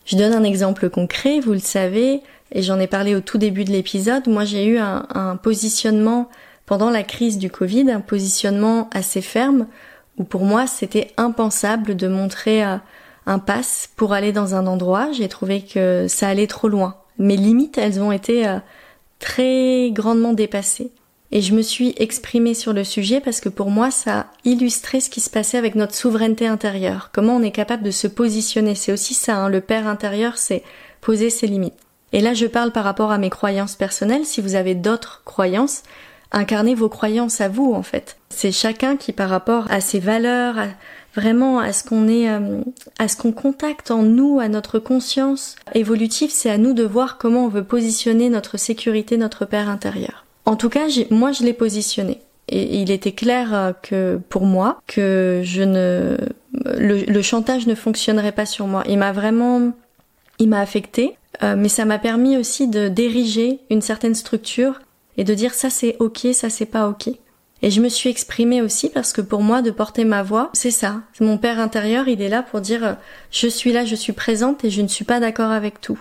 Je 0.05 0.16
donne 0.16 0.35
un 0.35 0.44
exemple 0.44 0.90
concret, 0.90 1.40
vous 1.40 1.53
le 1.53 1.59
savez, 1.59 2.22
et 2.51 2.62
j'en 2.62 2.81
ai 2.81 2.87
parlé 2.87 3.14
au 3.14 3.20
tout 3.20 3.38
début 3.38 3.64
de 3.64 3.70
l'épisode. 3.70 4.27
Moi, 4.27 4.44
j'ai 4.44 4.66
eu 4.66 4.79
un, 4.79 5.37
positionnement 5.42 6.29
pendant 6.66 6.90
la 6.90 7.03
crise 7.03 7.38
du 7.38 7.51
Covid, 7.51 7.90
un 7.90 8.01
positionnement 8.01 8.88
assez 8.92 9.20
ferme 9.20 9.66
où 10.18 10.25
pour 10.25 10.44
moi 10.44 10.66
c'était 10.66 11.11
impensable 11.16 11.96
de 11.96 12.07
montrer 12.07 12.62
euh, 12.62 12.77
un 13.25 13.38
pass 13.38 13.88
pour 13.96 14.12
aller 14.12 14.33
dans 14.33 14.55
un 14.55 14.66
endroit. 14.66 15.11
J'ai 15.12 15.29
trouvé 15.29 15.62
que 15.62 16.07
ça 16.09 16.29
allait 16.29 16.46
trop 16.46 16.68
loin. 16.68 16.96
Mes 17.18 17.37
limites, 17.37 17.79
elles 17.79 18.01
ont 18.01 18.12
été 18.12 18.46
euh, 18.46 18.59
très 19.18 19.90
grandement 19.90 20.35
dépassées. 20.35 20.90
Et 21.35 21.40
je 21.40 21.55
me 21.55 21.62
suis 21.62 21.95
exprimée 21.97 22.53
sur 22.53 22.75
le 22.75 22.85
sujet 22.85 23.21
parce 23.21 23.40
que 23.40 23.49
pour 23.49 23.71
moi, 23.71 23.90
ça 23.90 24.27
illustrait 24.45 25.01
ce 25.01 25.09
qui 25.09 25.23
se 25.23 25.31
passait 25.31 25.57
avec 25.57 25.75
notre 25.75 25.95
souveraineté 25.95 26.47
intérieure. 26.47 27.09
Comment 27.12 27.37
on 27.37 27.42
est 27.42 27.51
capable 27.51 27.83
de 27.83 27.90
se 27.90 28.07
positionner. 28.07 28.75
C'est 28.75 28.92
aussi 28.92 29.14
ça, 29.14 29.37
hein, 29.37 29.49
le 29.49 29.62
père 29.62 29.88
intérieur, 29.88 30.37
c'est 30.37 30.62
poser 31.01 31.31
ses 31.31 31.47
limites. 31.47 31.73
Et 32.12 32.21
là, 32.21 32.35
je 32.35 32.45
parle 32.45 32.71
par 32.71 32.85
rapport 32.85 33.11
à 33.11 33.16
mes 33.18 33.31
croyances 33.31 33.77
personnelles. 33.77 34.27
Si 34.27 34.42
vous 34.42 34.57
avez 34.57 34.75
d'autres 34.75 35.23
croyances, 35.25 35.83
incarner 36.33 36.75
vos 36.75 36.90
croyances 36.90 37.40
à 37.40 37.49
vous 37.49 37.73
en 37.73 37.83
fait. 37.83 38.18
C'est 38.29 38.53
chacun 38.53 38.97
qui 38.97 39.12
par 39.12 39.31
rapport 39.31 39.71
à 39.71 39.81
ses 39.81 40.01
valeurs, 40.01 40.57
vraiment 41.14 41.59
à 41.59 41.73
ce 41.73 41.85
qu'on 41.85 42.09
est, 42.09 42.29
euh, 42.29 42.62
à 42.99 43.09
ce 43.09 43.16
qu'on 43.16 43.33
contacte 43.33 43.90
en 43.90 44.03
nous, 44.03 44.38
à 44.40 44.49
notre 44.49 44.79
conscience 44.79 45.57
évolutive, 45.75 46.31
c'est 46.31 46.51
à 46.51 46.59
nous 46.59 46.73
de 46.73 46.85
voir 46.85 47.18
comment 47.18 47.47
on 47.47 47.49
veut 47.49 47.64
positionner 47.64 48.29
notre 48.29 48.59
sécurité, 48.59 49.16
notre 49.16 49.45
père 49.45 49.68
intérieur. 49.68 50.25
En 50.45 50.57
tout 50.57 50.69
cas, 50.69 50.87
moi 51.11 51.33
je 51.33 51.45
l'ai 51.45 51.53
positionné. 51.53 52.21
Et 52.49 52.81
il 52.81 52.91
était 52.91 53.13
clair 53.13 53.55
euh, 53.55 53.73
que 53.73 54.21
pour 54.29 54.45
moi 54.45 54.81
que 54.87 55.41
je 55.45 55.63
ne 55.63 56.19
le, 56.65 57.05
le 57.05 57.23
chantage 57.23 57.67
ne 57.67 57.75
fonctionnerait 57.75 58.33
pas 58.33 58.47
sur 58.47 58.67
moi. 58.67 58.83
Il 58.89 58.99
m'a 58.99 59.13
vraiment 59.13 59.73
il 60.39 60.49
m'a 60.49 60.61
affecté, 60.61 61.17
euh, 61.43 61.55
mais 61.57 61.69
ça 61.69 61.85
m'a 61.85 61.99
permis 61.99 62.37
aussi 62.37 62.69
de 62.69 62.89
d'ériger 62.89 63.61
une 63.71 63.81
certaine 63.81 64.15
structure 64.15 64.81
et 65.17 65.25
de 65.25 65.35
dire 65.35 65.55
ça 65.55 65.71
c'est 65.71 65.97
ok, 66.01 66.29
ça 66.33 66.51
c'est 66.51 66.67
pas 66.67 66.89
ok. 66.89 67.11
Et 67.65 67.71
je 67.71 67.81
me 67.81 67.89
suis 67.89 68.11
exprimée 68.11 68.61
aussi 68.61 68.89
parce 68.89 69.13
que 69.13 69.21
pour 69.21 69.41
moi 69.41 69.63
de 69.63 69.71
porter 69.71 70.05
ma 70.05 70.25
voix, 70.25 70.51
c'est 70.53 70.73
ça. 70.73 71.03
Mon 71.21 71.39
père 71.39 71.61
intérieur, 71.61 72.09
il 72.09 72.21
est 72.21 72.29
là 72.29 72.43
pour 72.43 72.61
dire 72.61 72.85
euh, 72.85 72.95
je 73.31 73.47
suis 73.47 73.73
là, 73.73 73.85
je 73.85 73.95
suis 73.95 74.13
présente 74.13 74.65
et 74.65 74.71
je 74.71 74.83
ne 74.83 74.89
suis 74.89 75.05
pas 75.05 75.21
d'accord 75.21 75.53
avec 75.53 75.81
tout. 75.81 76.01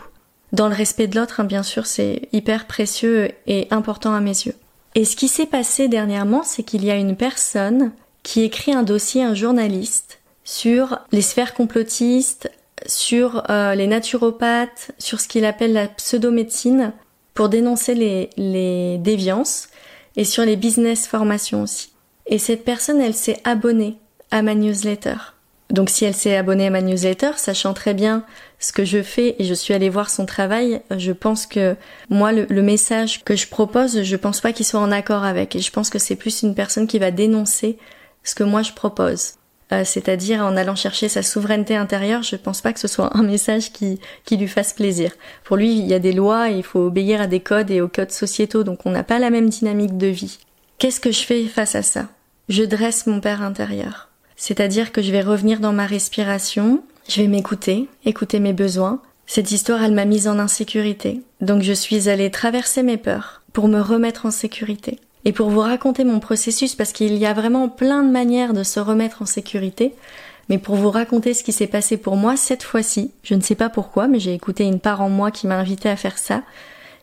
Dans 0.52 0.68
le 0.68 0.76
respect 0.76 1.08
de 1.08 1.18
l'autre, 1.18 1.40
hein, 1.40 1.46
bien 1.46 1.64
sûr, 1.64 1.86
c'est 1.86 2.28
hyper 2.34 2.68
précieux 2.68 3.32
et 3.48 3.68
important 3.72 4.14
à 4.14 4.20
mes 4.20 4.30
yeux. 4.32 4.56
Et 4.96 5.06
ce 5.06 5.16
qui 5.16 5.30
s'est 5.30 5.46
passé 5.46 5.88
dernièrement, 5.88 6.44
c'est 6.44 6.64
qu'il 6.64 6.84
y 6.84 6.92
a 6.92 6.96
une 6.96 7.16
personne 7.16 7.92
qui 8.24 8.42
écrit 8.42 8.74
un 8.74 8.84
dossier, 8.84 9.24
un 9.24 9.34
journaliste, 9.34 10.20
sur 10.44 11.00
les 11.12 11.22
sphères 11.22 11.54
complotistes, 11.54 12.52
sur 12.86 13.50
euh, 13.50 13.76
les 13.76 13.88
naturopathes, 13.88 14.92
sur 14.98 15.22
ce 15.22 15.28
qu'il 15.28 15.46
appelle 15.46 15.74
la 15.74 15.88
pseudomédecine, 15.88 16.94
pour 17.34 17.48
dénoncer 17.48 17.96
les, 17.96 18.30
les 18.36 18.98
déviances 18.98 19.70
et 20.18 20.26
sur 20.26 20.44
les 20.44 20.58
business 20.58 21.08
formations 21.08 21.64
aussi. 21.64 21.94
Et 22.26 22.38
cette 22.38 22.66
personne, 22.66 23.00
elle 23.00 23.14
s'est 23.14 23.40
abonnée 23.46 23.98
à 24.32 24.42
ma 24.42 24.56
newsletter. 24.56 25.16
Donc 25.70 25.90
si 25.90 26.04
elle 26.04 26.14
s'est 26.14 26.36
abonnée 26.36 26.68
à 26.68 26.70
ma 26.70 26.82
newsletter, 26.82 27.32
sachant 27.38 27.74
très 27.74 27.94
bien 27.94 28.26
ce 28.62 28.72
que 28.72 28.86
je 28.86 29.02
fais 29.02 29.36
et 29.40 29.44
je 29.44 29.56
suis 29.56 29.74
allée 29.74 29.90
voir 29.90 30.10
son 30.10 30.28
travail, 30.28 30.82
je 30.96 31.12
pense 31.12 31.48
que 31.48 31.76
moi 32.10 32.32
le, 32.32 32.62
message 32.62 33.24
que 33.24 33.36
je 33.36 33.48
propose, 33.48 34.04
je 34.04 34.16
pense 34.16 34.40
pas 34.40 34.54
qu'il 34.54 34.68
soit 34.68 34.80
en 34.80 34.92
accord 34.92 35.24
avec 35.24 35.56
et 35.56 35.60
je 35.60 35.72
pense 35.72 35.90
que 35.90 35.98
c'est 35.98 36.16
plus 36.16 36.44
une 36.44 36.54
personne 36.54 36.88
qui 36.88 37.00
va 37.00 37.10
dénoncer 37.10 37.78
ce 38.24 38.36
que 38.36 38.44
moi 38.44 38.62
je 38.62 38.72
propose. 38.72 39.34
Euh, 39.74 39.84
c'est-à-dire 39.84 40.42
en 40.42 40.56
allant 40.56 40.76
chercher 40.76 41.10
sa 41.10 41.24
souveraineté 41.24 41.76
intérieure, 41.76 42.22
je 42.22 42.36
pense 42.36 42.62
pas 42.62 42.72
que 42.72 42.80
ce 42.80 42.88
soit 42.88 43.18
un 43.18 43.24
message 43.24 43.72
qui, 43.72 44.00
qui 44.26 44.38
lui 44.38 44.48
fasse 44.48 44.74
plaisir. 44.74 45.12
Pour 45.44 45.58
lui, 45.58 45.76
il 45.76 45.88
y 45.88 45.96
a 45.96 46.00
des 46.00 46.14
lois 46.14 46.50
il 46.50 46.64
faut 46.64 46.86
obéir 46.86 47.20
à 47.20 47.28
des 47.28 47.40
codes 47.40 47.72
et 47.72 47.82
aux 47.82 47.88
codes 47.88 48.12
sociétaux, 48.12 48.64
donc 48.64 48.86
on 48.86 48.92
n'a 48.92 49.04
pas 49.04 49.18
la 49.18 49.32
même 49.32 49.50
dynamique 49.50 49.98
de 49.98 50.08
vie. 50.08 50.38
Qu'est-ce 50.78 51.00
que 51.00 51.12
je 51.12 51.24
fais 51.24 51.46
face 51.46 51.74
à 51.74 51.82
ça? 51.82 52.10
Je 52.48 52.64
dresse 52.64 53.08
mon 53.08 53.22
père 53.22 53.42
intérieur. 53.42 54.10
C'est-à-dire 54.36 54.92
que 54.92 55.02
je 55.02 55.12
vais 55.12 55.22
revenir 55.22 55.60
dans 55.60 55.74
ma 55.74 55.86
respiration, 55.86 56.84
je 57.08 57.22
vais 57.22 57.28
m'écouter, 57.28 57.88
écouter 58.06 58.40
mes 58.40 58.54
besoins. 58.54 59.02
Cette 59.26 59.52
histoire, 59.52 59.84
elle 59.84 59.94
m'a 59.94 60.06
mise 60.06 60.28
en 60.28 60.40
insécurité. 60.40 61.22
Donc 61.40 61.62
je 61.62 61.74
suis 61.74 62.10
allée 62.10 62.32
traverser 62.32 62.84
mes 62.84 62.98
peurs 62.98 63.42
pour 63.54 63.68
me 63.68 63.80
remettre 63.80 64.26
en 64.26 64.32
sécurité. 64.32 65.00
Et 65.24 65.34
pour 65.34 65.50
vous 65.50 65.60
raconter 65.60 66.04
mon 66.04 66.20
processus, 66.20 66.76
parce 66.76 66.94
qu'il 66.94 67.16
y 67.18 67.26
a 67.26 67.34
vraiment 67.34 67.70
plein 67.70 68.04
de 68.04 68.12
manières 68.12 68.54
de 68.54 68.64
se 68.64 68.80
remettre 68.80 69.22
en 69.22 69.26
sécurité, 69.26 69.94
mais 70.50 70.58
pour 70.58 70.76
vous 70.76 70.90
raconter 70.90 71.34
ce 71.34 71.44
qui 71.44 71.52
s'est 71.52 71.68
passé 71.68 71.98
pour 71.98 72.16
moi 72.16 72.36
cette 72.36 72.64
fois-ci, 72.64 73.12
je 73.24 73.36
ne 73.36 73.42
sais 73.42 73.56
pas 73.56 73.70
pourquoi, 73.70 74.08
mais 74.08 74.20
j'ai 74.20 74.34
écouté 74.34 74.64
une 74.64 74.80
part 74.80 75.02
en 75.02 75.10
moi 75.10 75.32
qui 75.32 75.48
m'a 75.48 75.58
invité 75.58 75.90
à 75.90 75.96
faire 75.96 76.18
ça, 76.18 76.42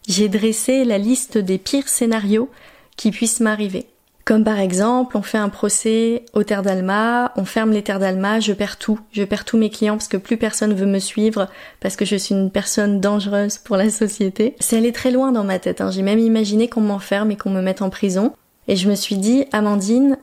j'ai 0.08 0.28
dressé 0.28 0.84
la 0.84 0.98
liste 0.98 1.38
des 1.38 1.58
pires 1.58 1.88
scénarios 1.88 2.50
qui 2.96 3.10
puissent 3.10 3.40
m'arriver. 3.40 3.86
Comme 4.28 4.44
par 4.44 4.60
exemple, 4.60 5.16
on 5.16 5.22
fait 5.22 5.38
un 5.38 5.48
procès 5.48 6.26
au 6.34 6.44
Terre 6.44 6.60
d'Alma, 6.60 7.32
on 7.36 7.46
ferme 7.46 7.72
les 7.72 7.80
Terres 7.80 7.98
d'Alma, 7.98 8.40
je 8.40 8.52
perds 8.52 8.76
tout, 8.76 9.00
je 9.10 9.24
perds 9.24 9.46
tous 9.46 9.56
mes 9.56 9.70
clients 9.70 9.96
parce 9.96 10.06
que 10.06 10.18
plus 10.18 10.36
personne 10.36 10.74
veut 10.74 10.84
me 10.84 10.98
suivre, 10.98 11.48
parce 11.80 11.96
que 11.96 12.04
je 12.04 12.14
suis 12.14 12.34
une 12.34 12.50
personne 12.50 13.00
dangereuse 13.00 13.56
pour 13.56 13.78
la 13.78 13.88
société. 13.88 14.54
C'est 14.60 14.76
allé 14.76 14.92
très 14.92 15.12
loin 15.12 15.32
dans 15.32 15.44
ma 15.44 15.58
tête, 15.58 15.80
hein. 15.80 15.90
j'ai 15.90 16.02
même 16.02 16.18
imaginé 16.18 16.68
qu'on 16.68 16.82
m'enferme 16.82 17.30
et 17.30 17.36
qu'on 17.36 17.48
me 17.48 17.62
mette 17.62 17.80
en 17.80 17.88
prison. 17.88 18.34
Et 18.66 18.76
je 18.76 18.90
me 18.90 18.94
suis 18.96 19.16
dit, 19.16 19.46
Amandine, 19.52 20.18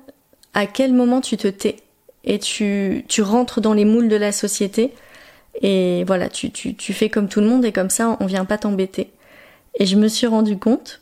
à 0.54 0.68
quel 0.68 0.94
moment 0.94 1.20
tu 1.20 1.36
te 1.36 1.48
tais? 1.48 1.78
Et 2.26 2.38
tu, 2.38 3.04
rentres 3.24 3.60
dans 3.60 3.74
les 3.74 3.86
moules 3.86 4.08
de 4.08 4.18
la 4.18 4.32
société 4.32 4.94
et 5.64 6.04
voilà, 6.06 6.30
tu 6.30 6.76
fais 6.94 7.10
comme 7.10 7.28
tout 7.28 7.42
le 7.42 7.48
monde 7.48 7.66
et 7.66 7.72
comme 7.72 7.90
ça 7.90 8.18
on 8.20 8.28
vient 8.28 8.46
pas 8.46 8.60
t'embêter. 8.60 9.10
Et 9.80 9.88
je 9.88 9.96
me 9.96 10.08
suis 10.08 10.28
rendu 10.28 10.60
compte 10.60 11.02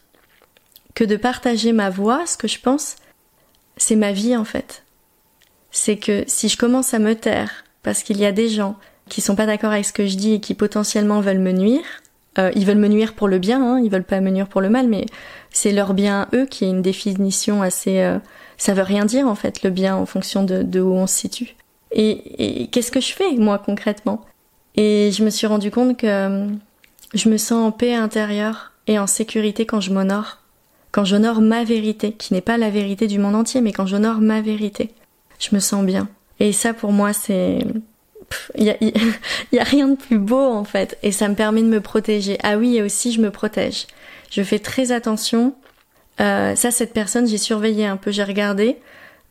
que 0.94 1.04
de 1.04 1.16
partager 1.16 1.72
ma 1.72 1.90
voix, 1.90 2.26
ce 2.26 2.38
que 2.38 2.48
je 2.48 2.60
pense, 2.60 2.96
c'est 3.78 3.96
ma 3.96 4.12
vie 4.12 4.36
en 4.36 4.46
fait. 4.46 4.84
C'est 5.72 5.98
que 5.98 6.24
si 6.28 6.50
je 6.50 6.58
commence 6.58 6.94
à 6.94 7.00
me 7.00 7.16
taire 7.16 7.64
parce 7.82 8.04
qu'il 8.04 8.18
y 8.20 8.26
a 8.26 8.32
des 8.32 8.50
gens 8.50 8.76
qui 9.10 9.22
sont 9.22 9.36
pas 9.36 9.46
d'accord 9.46 9.72
avec 9.72 9.86
ce 9.86 9.94
que 9.94 10.08
je 10.08 10.16
dis 10.16 10.34
et 10.34 10.40
qui 10.40 10.54
potentiellement 10.54 11.20
veulent 11.20 11.40
me 11.40 11.52
nuire, 11.52 11.84
euh, 12.38 12.52
ils 12.56 12.66
veulent 12.66 12.78
me 12.78 12.88
nuire 12.88 13.14
pour 13.14 13.28
le 13.28 13.40
bien, 13.40 13.62
hein, 13.62 13.80
ils 13.84 13.92
veulent 13.92 14.04
pas 14.04 14.22
me 14.22 14.30
nuire 14.30 14.48
pour 14.48 14.62
le 14.62 14.70
mal, 14.70 14.88
mais 14.88 15.06
c'est 15.52 15.72
leur 15.72 15.94
bien 15.94 16.28
eux 16.34 16.46
qui 16.46 16.66
est 16.66 16.70
une 16.70 16.82
définition 16.82 17.62
assez. 17.62 18.00
Euh, 18.00 18.20
ça 18.58 18.74
veut 18.74 18.84
rien 18.84 19.06
dire 19.06 19.28
en 19.28 19.36
fait 19.36 19.64
le 19.64 19.70
bien 19.70 19.96
en 19.96 20.06
fonction 20.06 20.44
de, 20.44 20.64
de 20.64 20.80
où 20.80 20.94
on 20.94 21.08
se 21.08 21.16
situe. 21.16 21.56
Et, 21.92 22.64
et 22.64 22.68
qu'est-ce 22.68 22.92
que 22.92 23.02
je 23.02 23.14
fais 23.14 23.32
moi 23.34 23.60
concrètement? 23.60 24.26
Et 24.76 25.12
je 25.12 25.24
me 25.24 25.30
suis 25.30 25.48
rendu 25.48 25.70
compte 25.70 25.98
que 25.98 26.08
euh, 26.08 26.48
je 27.14 27.30
me 27.30 27.38
sens 27.38 27.68
en 27.68 27.72
paix 27.72 27.94
intérieure 27.94 28.72
et 28.88 28.98
en 28.98 29.08
sécurité 29.08 29.66
quand 29.66 29.82
je 29.82 29.92
m'honore 29.92 30.40
quand 30.94 31.06
j'honore 31.06 31.42
ma 31.42 31.64
vérité, 31.64 32.14
qui 32.14 32.34
n'est 32.34 32.42
pas 32.42 32.58
la 32.58 32.70
vérité 32.70 33.08
du 33.08 33.18
monde 33.18 33.36
entier, 33.36 33.62
mais 33.62 33.74
quand 33.74 33.88
j'honore 33.88 34.22
ma 34.22 34.42
vérité, 34.42 34.92
je 35.40 35.50
me 35.56 35.60
sens 35.60 35.84
bien. 35.84 36.08
Et 36.40 36.54
ça, 36.54 36.74
pour 36.74 36.92
moi, 36.92 37.14
c'est... 37.14 37.66
Il 38.56 38.64
y 38.64 38.70
a, 38.70 38.76
a, 39.62 39.64
rien 39.64 39.88
de 39.90 39.96
plus 39.96 40.20
beau, 40.20 40.52
en 40.52 40.64
fait. 40.64 41.00
Et 41.02 41.12
ça 41.12 41.28
me 41.28 41.36
permet 41.36 41.64
de 41.64 41.68
me 41.68 41.82
protéger. 41.82 42.38
Ah 42.44 42.58
oui, 42.58 42.78
et 42.78 42.84
aussi, 42.84 43.12
je 43.12 43.22
me 43.22 43.32
protège. 43.32 43.88
Je 44.30 44.44
fais 44.44 44.60
très 44.60 44.92
attention. 44.92 45.56
Euh, 46.22 46.56
ça, 46.56 46.70
cette 46.70 46.94
personne, 46.94 47.28
j'ai 47.28 47.40
surveillé 47.40 47.88
un 47.88 47.98
peu, 47.98 48.12
j'ai 48.12 48.24
regardé. 48.24 48.78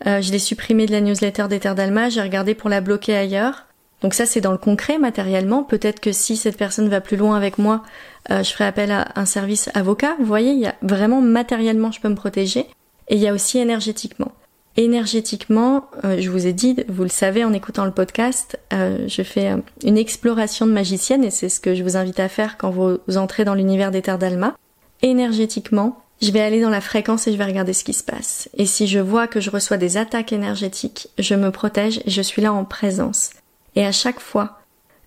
Euh, 0.07 0.20
je 0.20 0.33
l'ai 0.33 0.40
supprimé 0.40 0.87
de 0.87 0.92
la 0.92 1.01
newsletter 1.01 1.46
d'Ether 1.48 1.75
d'Alma, 1.77 2.09
j'ai 2.09 2.22
regardé 2.22 2.55
pour 2.57 2.70
la 2.70 2.81
bloquer 2.81 3.14
ailleurs. 3.14 3.66
Donc 4.02 4.14
ça, 4.14 4.26
c'est 4.26 4.40
dans 4.40 4.52
le 4.52 4.58
concret, 4.58 4.98
matériellement. 4.98 5.62
Peut-être 5.62 6.00
que 6.00 6.12
si 6.12 6.36
cette 6.36 6.56
personne 6.56 6.88
va 6.88 7.00
plus 7.00 7.16
loin 7.16 7.36
avec 7.36 7.58
moi, 7.58 7.82
euh, 8.30 8.42
je 8.42 8.50
ferai 8.50 8.64
appel 8.64 8.90
à 8.90 9.08
un 9.14 9.26
service 9.26 9.70
avocat. 9.74 10.16
Vous 10.18 10.26
voyez, 10.26 10.50
il 10.50 10.58
y 10.58 10.66
a 10.66 10.74
vraiment 10.82 11.20
matériellement, 11.20 11.92
je 11.92 12.00
peux 12.00 12.08
me 12.08 12.16
protéger. 12.16 12.66
Et 13.08 13.16
il 13.16 13.20
y 13.20 13.28
a 13.28 13.32
aussi 13.32 13.58
énergétiquement. 13.58 14.32
Énergétiquement, 14.76 15.86
euh, 16.04 16.16
je 16.20 16.30
vous 16.30 16.46
ai 16.46 16.52
dit, 16.52 16.76
vous 16.88 17.02
le 17.02 17.10
savez 17.10 17.44
en 17.44 17.52
écoutant 17.52 17.84
le 17.84 17.90
podcast, 17.90 18.58
euh, 18.72 19.06
je 19.06 19.22
fais 19.22 19.54
une 19.84 19.98
exploration 19.98 20.66
de 20.66 20.72
magicienne 20.72 21.24
et 21.24 21.30
c'est 21.30 21.50
ce 21.50 21.60
que 21.60 21.74
je 21.74 21.82
vous 21.82 21.96
invite 21.96 22.20
à 22.20 22.30
faire 22.30 22.56
quand 22.56 22.70
vous 22.70 22.98
entrez 23.16 23.44
dans 23.44 23.54
l'univers 23.54 23.90
des 23.90 24.00
terres 24.00 24.18
d'Alma. 24.18 24.56
Énergétiquement, 25.02 26.02
je 26.22 26.30
vais 26.30 26.40
aller 26.40 26.62
dans 26.62 26.70
la 26.70 26.80
fréquence 26.80 27.26
et 27.26 27.32
je 27.32 27.36
vais 27.36 27.44
regarder 27.44 27.74
ce 27.74 27.84
qui 27.84 27.92
se 27.92 28.04
passe. 28.04 28.48
Et 28.56 28.64
si 28.64 28.86
je 28.86 28.98
vois 28.98 29.26
que 29.26 29.40
je 29.40 29.50
reçois 29.50 29.76
des 29.76 29.98
attaques 29.98 30.32
énergétiques, 30.32 31.08
je 31.18 31.34
me 31.34 31.50
protège 31.50 31.98
et 32.06 32.10
je 32.10 32.22
suis 32.22 32.40
là 32.40 32.52
en 32.52 32.64
présence. 32.64 33.30
Et 33.76 33.85
à 33.85 33.92
chaque 33.92 34.20
fois 34.20 34.58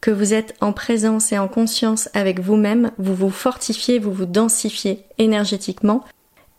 que 0.05 0.11
vous 0.11 0.35
êtes 0.35 0.55
en 0.61 0.71
présence 0.71 1.31
et 1.31 1.39
en 1.39 1.47
conscience 1.47 2.09
avec 2.13 2.39
vous-même, 2.39 2.91
vous 2.99 3.15
vous 3.15 3.31
fortifiez, 3.31 3.97
vous 3.97 4.13
vous 4.13 4.27
densifiez 4.27 5.03
énergétiquement. 5.17 6.03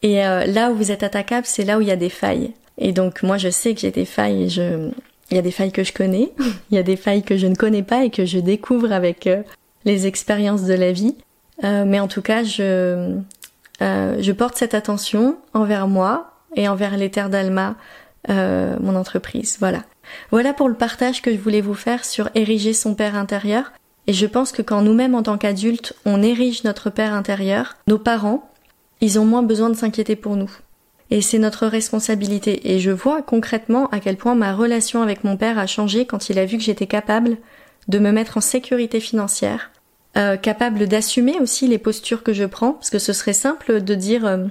Et 0.03 0.27
euh, 0.27 0.47
là 0.47 0.73
où 0.73 0.75
vous 0.75 0.91
êtes 0.91 1.05
attaquable, 1.05 1.47
c'est 1.47 1.65
là 1.65 1.79
où 1.79 1.81
il 1.81 1.87
y 1.87 1.93
a 1.93 1.97
des 1.97 2.09
failles. 2.09 2.55
Et 2.79 2.93
donc 2.93 3.23
moi 3.23 3.39
je 3.39 3.49
sais 3.49 3.75
que 3.75 3.81
j'ai 3.81 3.93
des 3.93 4.05
failles 4.05 4.45
et 4.45 4.49
je... 4.49 4.91
Il 5.31 5.37
y 5.37 5.39
a 5.39 5.43
des 5.43 5.51
failles 5.51 5.73
que 5.73 5.83
je 5.83 5.93
connais, 5.93 6.33
il 6.71 6.75
y 6.75 6.79
a 6.79 6.83
des 6.85 6.97
failles 6.97 7.23
que 7.23 7.37
je 7.37 7.47
ne 7.47 7.55
connais 7.55 7.83
pas 7.83 8.05
et 8.05 8.11
que 8.11 8.25
je 8.25 8.39
découvre 8.39 8.93
avec 8.93 9.27
euh, 9.27 9.43
les 9.85 10.09
expériences 10.09 10.65
de 10.65 10.75
la 10.75 10.93
vie. 10.93 11.17
Euh, 11.63 11.85
mais 11.85 12.01
en 12.01 12.09
tout 12.09 12.23
cas, 12.23 12.43
je, 12.43 13.17
je 13.81 14.33
porte 14.33 14.57
cette 14.57 14.75
attention 14.75 15.37
envers 15.55 15.87
moi 15.87 16.33
et 16.57 16.69
envers 16.69 16.97
les 16.97 17.11
terres 17.11 17.31
d'Alma, 17.31 17.77
mon 18.29 18.97
entreprise. 18.97 19.57
Voilà. 19.61 19.83
Voilà 20.31 20.53
pour 20.53 20.69
le 20.69 20.75
partage 20.75 21.23
que 21.23 21.33
je 21.33 21.39
voulais 21.39 21.61
vous 21.61 21.75
faire 21.75 22.05
sur 22.05 22.31
ériger 22.35 22.73
son 22.73 22.95
père 22.95 23.17
intérieur. 23.17 23.73
Et 24.07 24.13
je 24.13 24.27
pense 24.27 24.53
que 24.53 24.63
quand 24.63 24.83
nous-mêmes 24.83 25.15
en 25.15 25.23
tant 25.23 25.39
qu'adultes, 25.39 25.95
on 26.05 26.23
érige 26.23 26.65
notre 26.65 26.91
père 26.91 27.13
intérieur, 27.13 27.77
nos 27.89 27.99
parents, 27.99 28.51
ils 29.01 29.19
ont 29.19 29.25
moins 29.25 29.43
besoin 29.43 29.69
de 29.69 29.75
s'inquiéter 29.75 30.17
pour 30.17 30.37
nous. 30.37 30.51
Et 31.11 31.21
c'est 31.21 31.39
notre 31.39 31.67
responsabilité. 31.67 32.73
Et 32.73 32.79
je 32.79 32.91
vois 32.91 33.23
concrètement 33.23 33.89
à 33.91 34.01
quel 34.01 34.17
point 34.17 34.35
ma 34.35 34.55
relation 34.55 35.03
avec 35.03 35.25
mon 35.25 35.37
père 35.37 35.59
a 35.59 35.67
changé 35.67 36.07
quand 36.07 36.29
il 36.29 36.39
a 36.39 36.47
vu 36.47 36.57
que 36.57 36.65
j'étais 36.65 36.87
capable 36.87 37.37
de 37.89 37.99
me 37.99 38.11
mettre 38.11 38.39
en 38.39 38.41
sécurité 38.41 38.99
financière, 38.99 39.71
euh, 40.17 40.37
capable 40.37 40.89
d'assumer 40.89 41.39
aussi 41.41 41.69
les 41.69 41.79
postures 41.79 42.23
que 42.23 42.33
je 42.33 42.45
prends, 42.45 42.73
parce 42.73 42.91
que 42.91 42.99
ce 42.99 43.13
serait 43.13 43.33
simple 43.33 43.81
de 43.81 43.95
dire 43.95 44.27
euh, 44.27 44.47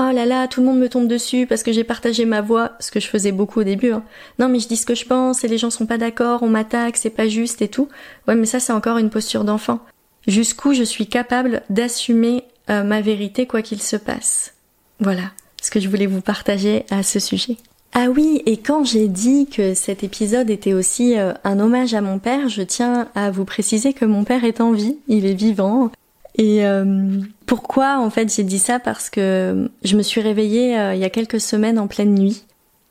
oh 0.00 0.12
là 0.12 0.26
là, 0.26 0.48
tout 0.48 0.60
le 0.60 0.66
monde 0.66 0.78
me 0.78 0.88
tombe 0.88 1.06
dessus 1.06 1.46
parce 1.46 1.62
que 1.62 1.72
j'ai 1.72 1.84
partagé 1.84 2.24
ma 2.24 2.40
voix, 2.40 2.72
ce 2.80 2.90
que 2.90 3.00
je 3.00 3.06
faisais 3.06 3.32
beaucoup 3.32 3.60
au 3.60 3.64
début. 3.64 3.92
Hein. 3.92 4.02
Non 4.38 4.48
mais 4.48 4.58
je 4.58 4.68
dis 4.68 4.76
ce 4.76 4.86
que 4.86 4.94
je 4.94 5.04
pense 5.04 5.44
et 5.44 5.48
les 5.48 5.58
gens 5.58 5.70
sont 5.70 5.86
pas 5.86 5.98
d'accord, 5.98 6.42
on 6.42 6.48
m'attaque, 6.48 6.96
c'est 6.96 7.10
pas 7.10 7.28
juste 7.28 7.62
et 7.62 7.68
tout. 7.68 7.88
Ouais 8.26 8.34
mais 8.34 8.46
ça 8.46 8.60
c'est 8.60 8.72
encore 8.72 8.98
une 8.98 9.10
posture 9.10 9.44
d'enfant. 9.44 9.80
Jusqu'où 10.26 10.72
je 10.74 10.82
suis 10.82 11.06
capable 11.06 11.62
d'assumer 11.70 12.44
euh, 12.70 12.82
ma 12.82 13.00
vérité 13.00 13.46
quoi 13.46 13.62
qu'il 13.62 13.82
se 13.82 13.96
passe. 13.96 14.54
Voilà 15.00 15.32
ce 15.62 15.70
que 15.70 15.80
je 15.80 15.88
voulais 15.88 16.06
vous 16.06 16.22
partager 16.22 16.86
à 16.90 17.02
ce 17.02 17.18
sujet. 17.18 17.56
Ah 17.92 18.06
oui, 18.08 18.40
et 18.46 18.56
quand 18.56 18.84
j'ai 18.84 19.08
dit 19.08 19.46
que 19.46 19.74
cet 19.74 20.04
épisode 20.04 20.48
était 20.48 20.74
aussi 20.74 21.18
euh, 21.18 21.32
un 21.42 21.58
hommage 21.58 21.92
à 21.92 22.00
mon 22.00 22.20
père, 22.20 22.48
je 22.48 22.62
tiens 22.62 23.08
à 23.16 23.32
vous 23.32 23.44
préciser 23.44 23.92
que 23.92 24.04
mon 24.04 24.22
père 24.22 24.44
est 24.44 24.60
en 24.60 24.70
vie, 24.70 24.96
il 25.08 25.26
est 25.26 25.34
vivant, 25.34 25.90
et 26.36 26.64
euh, 26.64 27.20
pourquoi 27.46 27.98
en 27.98 28.10
fait 28.10 28.34
j'ai 28.34 28.44
dit 28.44 28.58
ça? 28.58 28.78
Parce 28.78 29.10
que 29.10 29.70
je 29.82 29.96
me 29.96 30.02
suis 30.02 30.20
réveillée 30.20 30.78
euh, 30.78 30.94
il 30.94 31.00
y 31.00 31.04
a 31.04 31.10
quelques 31.10 31.40
semaines 31.40 31.78
en 31.78 31.86
pleine 31.86 32.14
nuit 32.14 32.44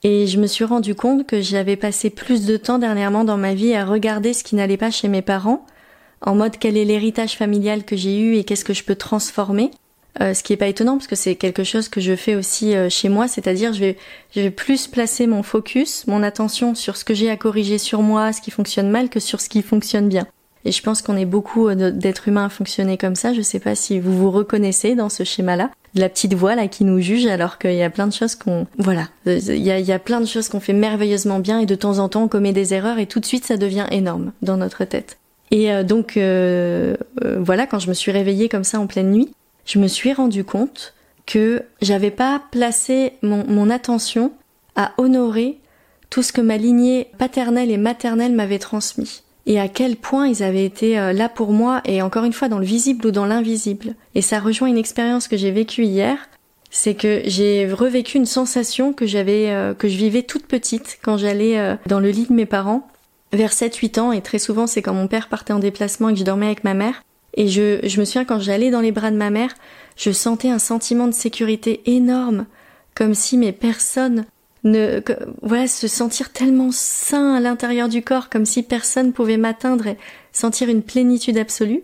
et 0.03 0.27
je 0.27 0.39
me 0.39 0.47
suis 0.47 0.65
rendu 0.65 0.95
compte 0.95 1.25
que 1.25 1.41
j'avais 1.41 1.75
passé 1.75 2.09
plus 2.09 2.45
de 2.45 2.57
temps 2.57 2.79
dernièrement 2.79 3.23
dans 3.23 3.37
ma 3.37 3.53
vie 3.53 3.73
à 3.73 3.85
regarder 3.85 4.33
ce 4.33 4.43
qui 4.43 4.55
n'allait 4.55 4.77
pas 4.77 4.91
chez 4.91 5.07
mes 5.07 5.21
parents, 5.21 5.65
en 6.21 6.35
mode 6.35 6.57
quel 6.57 6.77
est 6.77 6.85
l'héritage 6.85 7.35
familial 7.35 7.83
que 7.83 7.95
j'ai 7.95 8.19
eu 8.19 8.35
et 8.35 8.43
qu'est-ce 8.43 8.65
que 8.65 8.73
je 8.73 8.83
peux 8.83 8.95
transformer. 8.95 9.71
Euh, 10.21 10.33
ce 10.33 10.41
qui 10.41 10.53
est 10.53 10.57
pas 10.57 10.67
étonnant 10.67 10.97
parce 10.97 11.07
que 11.07 11.15
c'est 11.15 11.35
quelque 11.35 11.63
chose 11.63 11.87
que 11.87 12.01
je 12.01 12.15
fais 12.15 12.35
aussi 12.35 12.73
chez 12.89 13.09
moi, 13.09 13.27
c'est-à-dire 13.27 13.73
je 13.73 13.79
vais 13.79 13.97
je 14.35 14.41
vais 14.41 14.51
plus 14.51 14.87
placer 14.87 15.27
mon 15.27 15.43
focus, 15.43 16.07
mon 16.07 16.23
attention 16.23 16.75
sur 16.75 16.97
ce 16.97 17.05
que 17.05 17.13
j'ai 17.13 17.29
à 17.29 17.37
corriger 17.37 17.77
sur 17.77 18.01
moi, 18.01 18.33
ce 18.33 18.41
qui 18.41 18.51
fonctionne 18.51 18.89
mal 18.89 19.09
que 19.09 19.19
sur 19.19 19.39
ce 19.39 19.49
qui 19.49 19.61
fonctionne 19.61 20.09
bien. 20.09 20.27
Et 20.65 20.71
je 20.71 20.81
pense 20.81 21.01
qu'on 21.01 21.17
est 21.17 21.25
beaucoup 21.25 21.67
euh, 21.67 21.91
d'êtres 21.91 22.27
humains 22.27 22.45
à 22.45 22.49
fonctionner 22.49 22.97
comme 22.97 23.15
ça. 23.15 23.33
Je 23.33 23.41
sais 23.41 23.59
pas 23.59 23.75
si 23.75 23.99
vous 23.99 24.17
vous 24.17 24.31
reconnaissez 24.31 24.95
dans 24.95 25.09
ce 25.09 25.23
schéma-là. 25.23 25.71
La 25.95 26.09
petite 26.09 26.33
voix 26.33 26.55
là 26.55 26.67
qui 26.67 26.83
nous 26.83 26.99
juge 26.99 27.25
alors 27.25 27.57
qu'il 27.57 27.73
y 27.73 27.81
a 27.81 27.89
plein 27.89 28.07
de 28.07 28.13
choses 28.13 28.35
qu'on, 28.35 28.67
voilà, 28.77 29.07
euh, 29.25 29.39
il 29.47 29.63
y 29.63 29.91
a, 29.91 29.99
plein 29.99 30.21
de 30.21 30.27
choses 30.27 30.47
qu'on 30.47 30.59
fait 30.59 30.73
merveilleusement 30.73 31.39
bien 31.39 31.59
et 31.59 31.65
de 31.65 31.73
temps 31.73 31.97
en 31.97 32.09
temps 32.09 32.23
on 32.23 32.27
commet 32.27 32.53
des 32.53 32.75
erreurs 32.75 32.99
et 32.99 33.07
tout 33.07 33.19
de 33.19 33.25
suite 33.25 33.45
ça 33.45 33.57
devient 33.57 33.87
énorme 33.89 34.31
dans 34.43 34.57
notre 34.57 34.85
tête. 34.85 35.17
Et 35.49 35.71
euh, 35.71 35.83
donc 35.83 36.13
voilà, 36.15 37.65
quand 37.65 37.79
je 37.79 37.89
me 37.89 37.95
suis 37.95 38.11
réveillée 38.11 38.49
comme 38.49 38.63
ça 38.63 38.79
en 38.79 38.85
pleine 38.85 39.09
nuit, 39.09 39.33
je 39.65 39.79
me 39.79 39.87
suis 39.87 40.13
rendu 40.13 40.43
compte 40.43 40.93
que 41.25 41.63
j'avais 41.81 42.11
pas 42.11 42.43
placé 42.51 43.13
mon 43.23 43.69
attention 43.71 44.31
à 44.75 44.91
honorer 44.97 45.57
tout 46.11 46.21
ce 46.21 46.33
que 46.33 46.41
ma 46.41 46.57
lignée 46.57 47.07
paternelle 47.17 47.71
et 47.71 47.77
maternelle 47.77 48.33
m'avait 48.33 48.59
transmis. 48.59 49.23
Et 49.45 49.59
à 49.59 49.67
quel 49.67 49.95
point 49.95 50.27
ils 50.27 50.43
avaient 50.43 50.65
été 50.65 50.99
euh, 50.99 51.13
là 51.13 51.29
pour 51.29 51.51
moi 51.51 51.81
et 51.85 52.01
encore 52.01 52.23
une 52.23 52.33
fois 52.33 52.49
dans 52.49 52.59
le 52.59 52.65
visible 52.65 53.07
ou 53.07 53.11
dans 53.11 53.25
l'invisible. 53.25 53.95
Et 54.15 54.21
ça 54.21 54.39
rejoint 54.39 54.67
une 54.67 54.77
expérience 54.77 55.27
que 55.27 55.37
j'ai 55.37 55.51
vécue 55.51 55.83
hier, 55.83 56.17
c'est 56.69 56.93
que 56.93 57.21
j'ai 57.25 57.71
revécu 57.71 58.17
une 58.17 58.25
sensation 58.25 58.93
que 58.93 59.05
j'avais 59.05 59.49
euh, 59.49 59.73
que 59.73 59.87
je 59.87 59.97
vivais 59.97 60.23
toute 60.23 60.45
petite 60.45 60.99
quand 61.01 61.17
j'allais 61.17 61.57
euh, 61.57 61.75
dans 61.87 61.99
le 61.99 62.09
lit 62.09 62.27
de 62.27 62.33
mes 62.33 62.45
parents 62.45 62.87
vers 63.31 63.51
7-8 63.51 63.99
ans 63.99 64.11
et 64.11 64.21
très 64.21 64.39
souvent 64.39 64.67
c'est 64.67 64.81
quand 64.81 64.93
mon 64.93 65.07
père 65.07 65.29
partait 65.29 65.53
en 65.53 65.59
déplacement 65.59 66.09
et 66.09 66.13
que 66.13 66.19
je 66.19 66.25
dormais 66.25 66.47
avec 66.47 66.63
ma 66.63 66.73
mère 66.73 67.03
et 67.35 67.47
je, 67.47 67.79
je 67.83 67.99
me 67.99 68.05
souviens 68.05 68.25
quand 68.25 68.39
j'allais 68.39 68.71
dans 68.71 68.81
les 68.81 68.91
bras 68.91 69.11
de 69.11 69.15
ma 69.15 69.29
mère, 69.29 69.53
je 69.95 70.11
sentais 70.11 70.49
un 70.49 70.59
sentiment 70.59 71.07
de 71.07 71.13
sécurité 71.13 71.81
énorme, 71.85 72.45
comme 72.95 73.13
si 73.13 73.37
mes 73.37 73.51
personnes 73.51 74.25
ne, 74.63 75.01
voilà, 75.41 75.67
se 75.67 75.87
sentir 75.87 76.31
tellement 76.31 76.71
sain 76.71 77.35
à 77.35 77.39
l'intérieur 77.39 77.89
du 77.89 78.01
corps, 78.01 78.29
comme 78.29 78.45
si 78.45 78.63
personne 78.63 79.13
pouvait 79.13 79.37
m'atteindre 79.37 79.87
et 79.87 79.97
sentir 80.31 80.69
une 80.69 80.83
plénitude 80.83 81.37
absolue. 81.37 81.83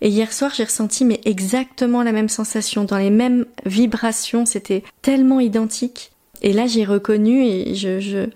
Et 0.00 0.08
hier 0.08 0.32
soir, 0.32 0.52
j'ai 0.54 0.64
ressenti 0.64 1.04
mais 1.04 1.20
exactement 1.24 2.02
la 2.02 2.12
même 2.12 2.28
sensation, 2.28 2.84
dans 2.84 2.98
les 2.98 3.10
mêmes 3.10 3.46
vibrations, 3.66 4.46
c'était 4.46 4.82
tellement 5.00 5.40
identique. 5.40 6.10
Et 6.42 6.52
là, 6.52 6.66
j'ai 6.66 6.84
reconnu 6.84 7.44
et 7.44 7.74
je, 7.74 8.00
je 8.00 8.28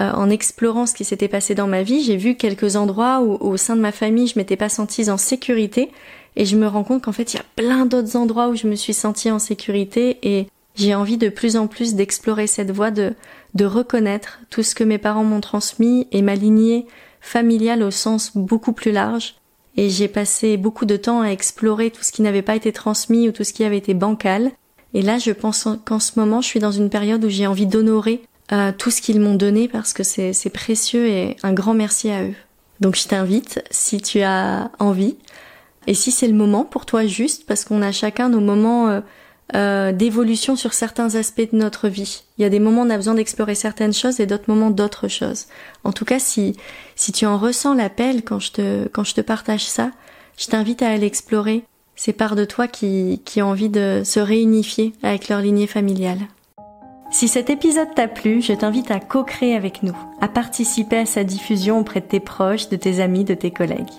euh, 0.00 0.12
en 0.12 0.30
explorant 0.30 0.86
ce 0.86 0.94
qui 0.94 1.04
s'était 1.04 1.28
passé 1.28 1.54
dans 1.54 1.66
ma 1.66 1.82
vie, 1.82 2.02
j'ai 2.02 2.16
vu 2.16 2.36
quelques 2.36 2.76
endroits 2.76 3.20
où, 3.20 3.34
au 3.40 3.56
sein 3.56 3.74
de 3.74 3.80
ma 3.80 3.92
famille, 3.92 4.28
je 4.28 4.38
m'étais 4.38 4.56
pas 4.56 4.68
sentie 4.68 5.10
en 5.10 5.16
sécurité. 5.16 5.90
Et 6.36 6.44
je 6.44 6.56
me 6.56 6.68
rends 6.68 6.84
compte 6.84 7.02
qu'en 7.02 7.12
fait, 7.12 7.34
il 7.34 7.36
y 7.36 7.40
a 7.40 7.44
plein 7.56 7.86
d'autres 7.86 8.16
endroits 8.16 8.48
où 8.48 8.54
je 8.54 8.68
me 8.68 8.76
suis 8.76 8.94
sentie 8.94 9.30
en 9.30 9.40
sécurité 9.40 10.18
et 10.22 10.46
j'ai 10.80 10.94
envie 10.94 11.18
de 11.18 11.28
plus 11.28 11.56
en 11.56 11.66
plus 11.66 11.94
d'explorer 11.94 12.46
cette 12.46 12.70
voie 12.70 12.90
de, 12.90 13.14
de 13.54 13.64
reconnaître 13.64 14.40
tout 14.50 14.62
ce 14.62 14.74
que 14.74 14.84
mes 14.84 14.98
parents 14.98 15.24
m'ont 15.24 15.40
transmis 15.40 16.08
et 16.12 16.22
ma 16.22 16.34
lignée 16.34 16.86
familiale 17.20 17.82
au 17.82 17.90
sens 17.90 18.36
beaucoup 18.36 18.72
plus 18.72 18.92
large. 18.92 19.36
Et 19.76 19.88
j'ai 19.90 20.08
passé 20.08 20.56
beaucoup 20.56 20.84
de 20.84 20.96
temps 20.96 21.20
à 21.20 21.28
explorer 21.28 21.90
tout 21.90 22.02
ce 22.02 22.12
qui 22.12 22.22
n'avait 22.22 22.42
pas 22.42 22.56
été 22.56 22.72
transmis 22.72 23.28
ou 23.28 23.32
tout 23.32 23.44
ce 23.44 23.52
qui 23.52 23.64
avait 23.64 23.78
été 23.78 23.94
bancal. 23.94 24.50
Et 24.94 25.02
là, 25.02 25.18
je 25.18 25.30
pense 25.30 25.68
qu'en 25.84 26.00
ce 26.00 26.18
moment, 26.18 26.40
je 26.40 26.48
suis 26.48 26.60
dans 26.60 26.72
une 26.72 26.90
période 26.90 27.24
où 27.24 27.28
j'ai 27.28 27.46
envie 27.46 27.66
d'honorer 27.66 28.22
euh, 28.52 28.72
tout 28.76 28.90
ce 28.90 29.00
qu'ils 29.00 29.20
m'ont 29.20 29.36
donné 29.36 29.68
parce 29.68 29.92
que 29.92 30.02
c'est 30.02 30.52
précieux 30.52 31.06
et 31.06 31.36
un 31.42 31.52
grand 31.52 31.74
merci 31.74 32.10
à 32.10 32.24
eux. 32.24 32.34
Donc 32.80 32.96
je 32.96 33.06
t'invite, 33.06 33.62
si 33.70 34.00
tu 34.00 34.22
as 34.22 34.70
envie, 34.78 35.16
et 35.86 35.94
si 35.94 36.10
c'est 36.10 36.26
le 36.26 36.34
moment 36.34 36.64
pour 36.64 36.86
toi 36.86 37.06
juste, 37.06 37.46
parce 37.46 37.64
qu'on 37.64 37.82
a 37.82 37.92
chacun 37.92 38.28
nos 38.28 38.40
moments 38.40 38.88
euh, 38.88 39.00
euh, 39.54 39.92
d'évolution 39.92 40.56
sur 40.56 40.72
certains 40.72 41.14
aspects 41.14 41.52
de 41.52 41.56
notre 41.56 41.88
vie. 41.88 42.22
Il 42.38 42.42
y 42.42 42.44
a 42.44 42.48
des 42.50 42.60
moments 42.60 42.82
où 42.82 42.86
on 42.86 42.90
a 42.90 42.96
besoin 42.96 43.14
d'explorer 43.14 43.54
certaines 43.54 43.92
choses 43.92 44.20
et 44.20 44.26
d'autres 44.26 44.48
moments 44.48 44.70
d'autres 44.70 45.08
choses. 45.08 45.46
En 45.84 45.92
tout 45.92 46.04
cas, 46.04 46.18
si 46.18 46.56
si 46.96 47.12
tu 47.12 47.26
en 47.26 47.38
ressens 47.38 47.74
l'appel 47.74 48.22
quand 48.22 48.38
je 48.38 48.52
te 48.52 48.88
quand 48.88 49.04
je 49.04 49.14
te 49.14 49.20
partage 49.20 49.64
ça, 49.64 49.90
je 50.36 50.46
t'invite 50.46 50.82
à 50.82 50.88
aller 50.88 51.06
explorer 51.06 51.64
ces 51.96 52.12
parts 52.12 52.36
de 52.36 52.44
toi 52.44 52.68
qui 52.68 53.22
qui 53.24 53.42
ont 53.42 53.48
envie 53.48 53.68
de 53.68 54.02
se 54.04 54.20
réunifier 54.20 54.92
avec 55.02 55.28
leur 55.28 55.40
lignée 55.40 55.66
familiale. 55.66 56.20
Si 57.10 57.26
cet 57.26 57.50
épisode 57.50 57.92
t'a 57.94 58.06
plu, 58.06 58.40
je 58.40 58.52
t'invite 58.52 58.92
à 58.92 59.00
co-créer 59.00 59.56
avec 59.56 59.82
nous, 59.82 59.96
à 60.20 60.28
participer 60.28 60.98
à 60.98 61.06
sa 61.06 61.24
diffusion 61.24 61.80
auprès 61.80 62.00
de 62.00 62.06
tes 62.06 62.20
proches, 62.20 62.68
de 62.68 62.76
tes 62.76 63.00
amis, 63.00 63.24
de 63.24 63.34
tes 63.34 63.50
collègues. 63.50 63.90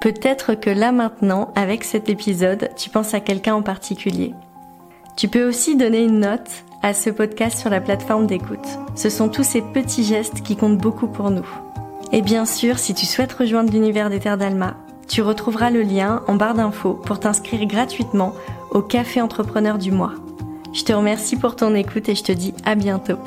Peut-être 0.00 0.54
que 0.54 0.68
là 0.68 0.92
maintenant, 0.92 1.52
avec 1.56 1.84
cet 1.84 2.08
épisode, 2.08 2.68
tu 2.76 2.90
penses 2.90 3.14
à 3.14 3.20
quelqu'un 3.20 3.54
en 3.54 3.62
particulier. 3.62 4.34
Tu 5.16 5.28
peux 5.28 5.46
aussi 5.46 5.76
donner 5.76 6.02
une 6.04 6.20
note 6.20 6.50
à 6.82 6.94
ce 6.94 7.10
podcast 7.10 7.58
sur 7.58 7.70
la 7.70 7.80
plateforme 7.80 8.26
d'écoute. 8.26 8.66
Ce 8.94 9.10
sont 9.10 9.28
tous 9.28 9.44
ces 9.44 9.60
petits 9.60 10.04
gestes 10.04 10.42
qui 10.42 10.56
comptent 10.56 10.78
beaucoup 10.78 11.08
pour 11.08 11.30
nous. 11.30 11.46
Et 12.12 12.22
bien 12.22 12.46
sûr, 12.46 12.78
si 12.78 12.94
tu 12.94 13.06
souhaites 13.06 13.32
rejoindre 13.32 13.72
l'univers 13.72 14.10
des 14.10 14.18
terres 14.18 14.38
d'Alma, 14.38 14.76
tu 15.06 15.22
retrouveras 15.22 15.70
le 15.70 15.82
lien 15.82 16.22
en 16.26 16.36
barre 16.36 16.54
d'infos 16.54 16.94
pour 16.94 17.20
t'inscrire 17.20 17.66
gratuitement 17.66 18.32
au 18.70 18.80
Café 18.80 19.20
Entrepreneur 19.20 19.76
du 19.78 19.92
mois. 19.92 20.12
Je 20.72 20.84
te 20.84 20.92
remercie 20.92 21.36
pour 21.36 21.56
ton 21.56 21.74
écoute 21.74 22.08
et 22.08 22.14
je 22.14 22.22
te 22.22 22.32
dis 22.32 22.54
à 22.64 22.74
bientôt. 22.74 23.18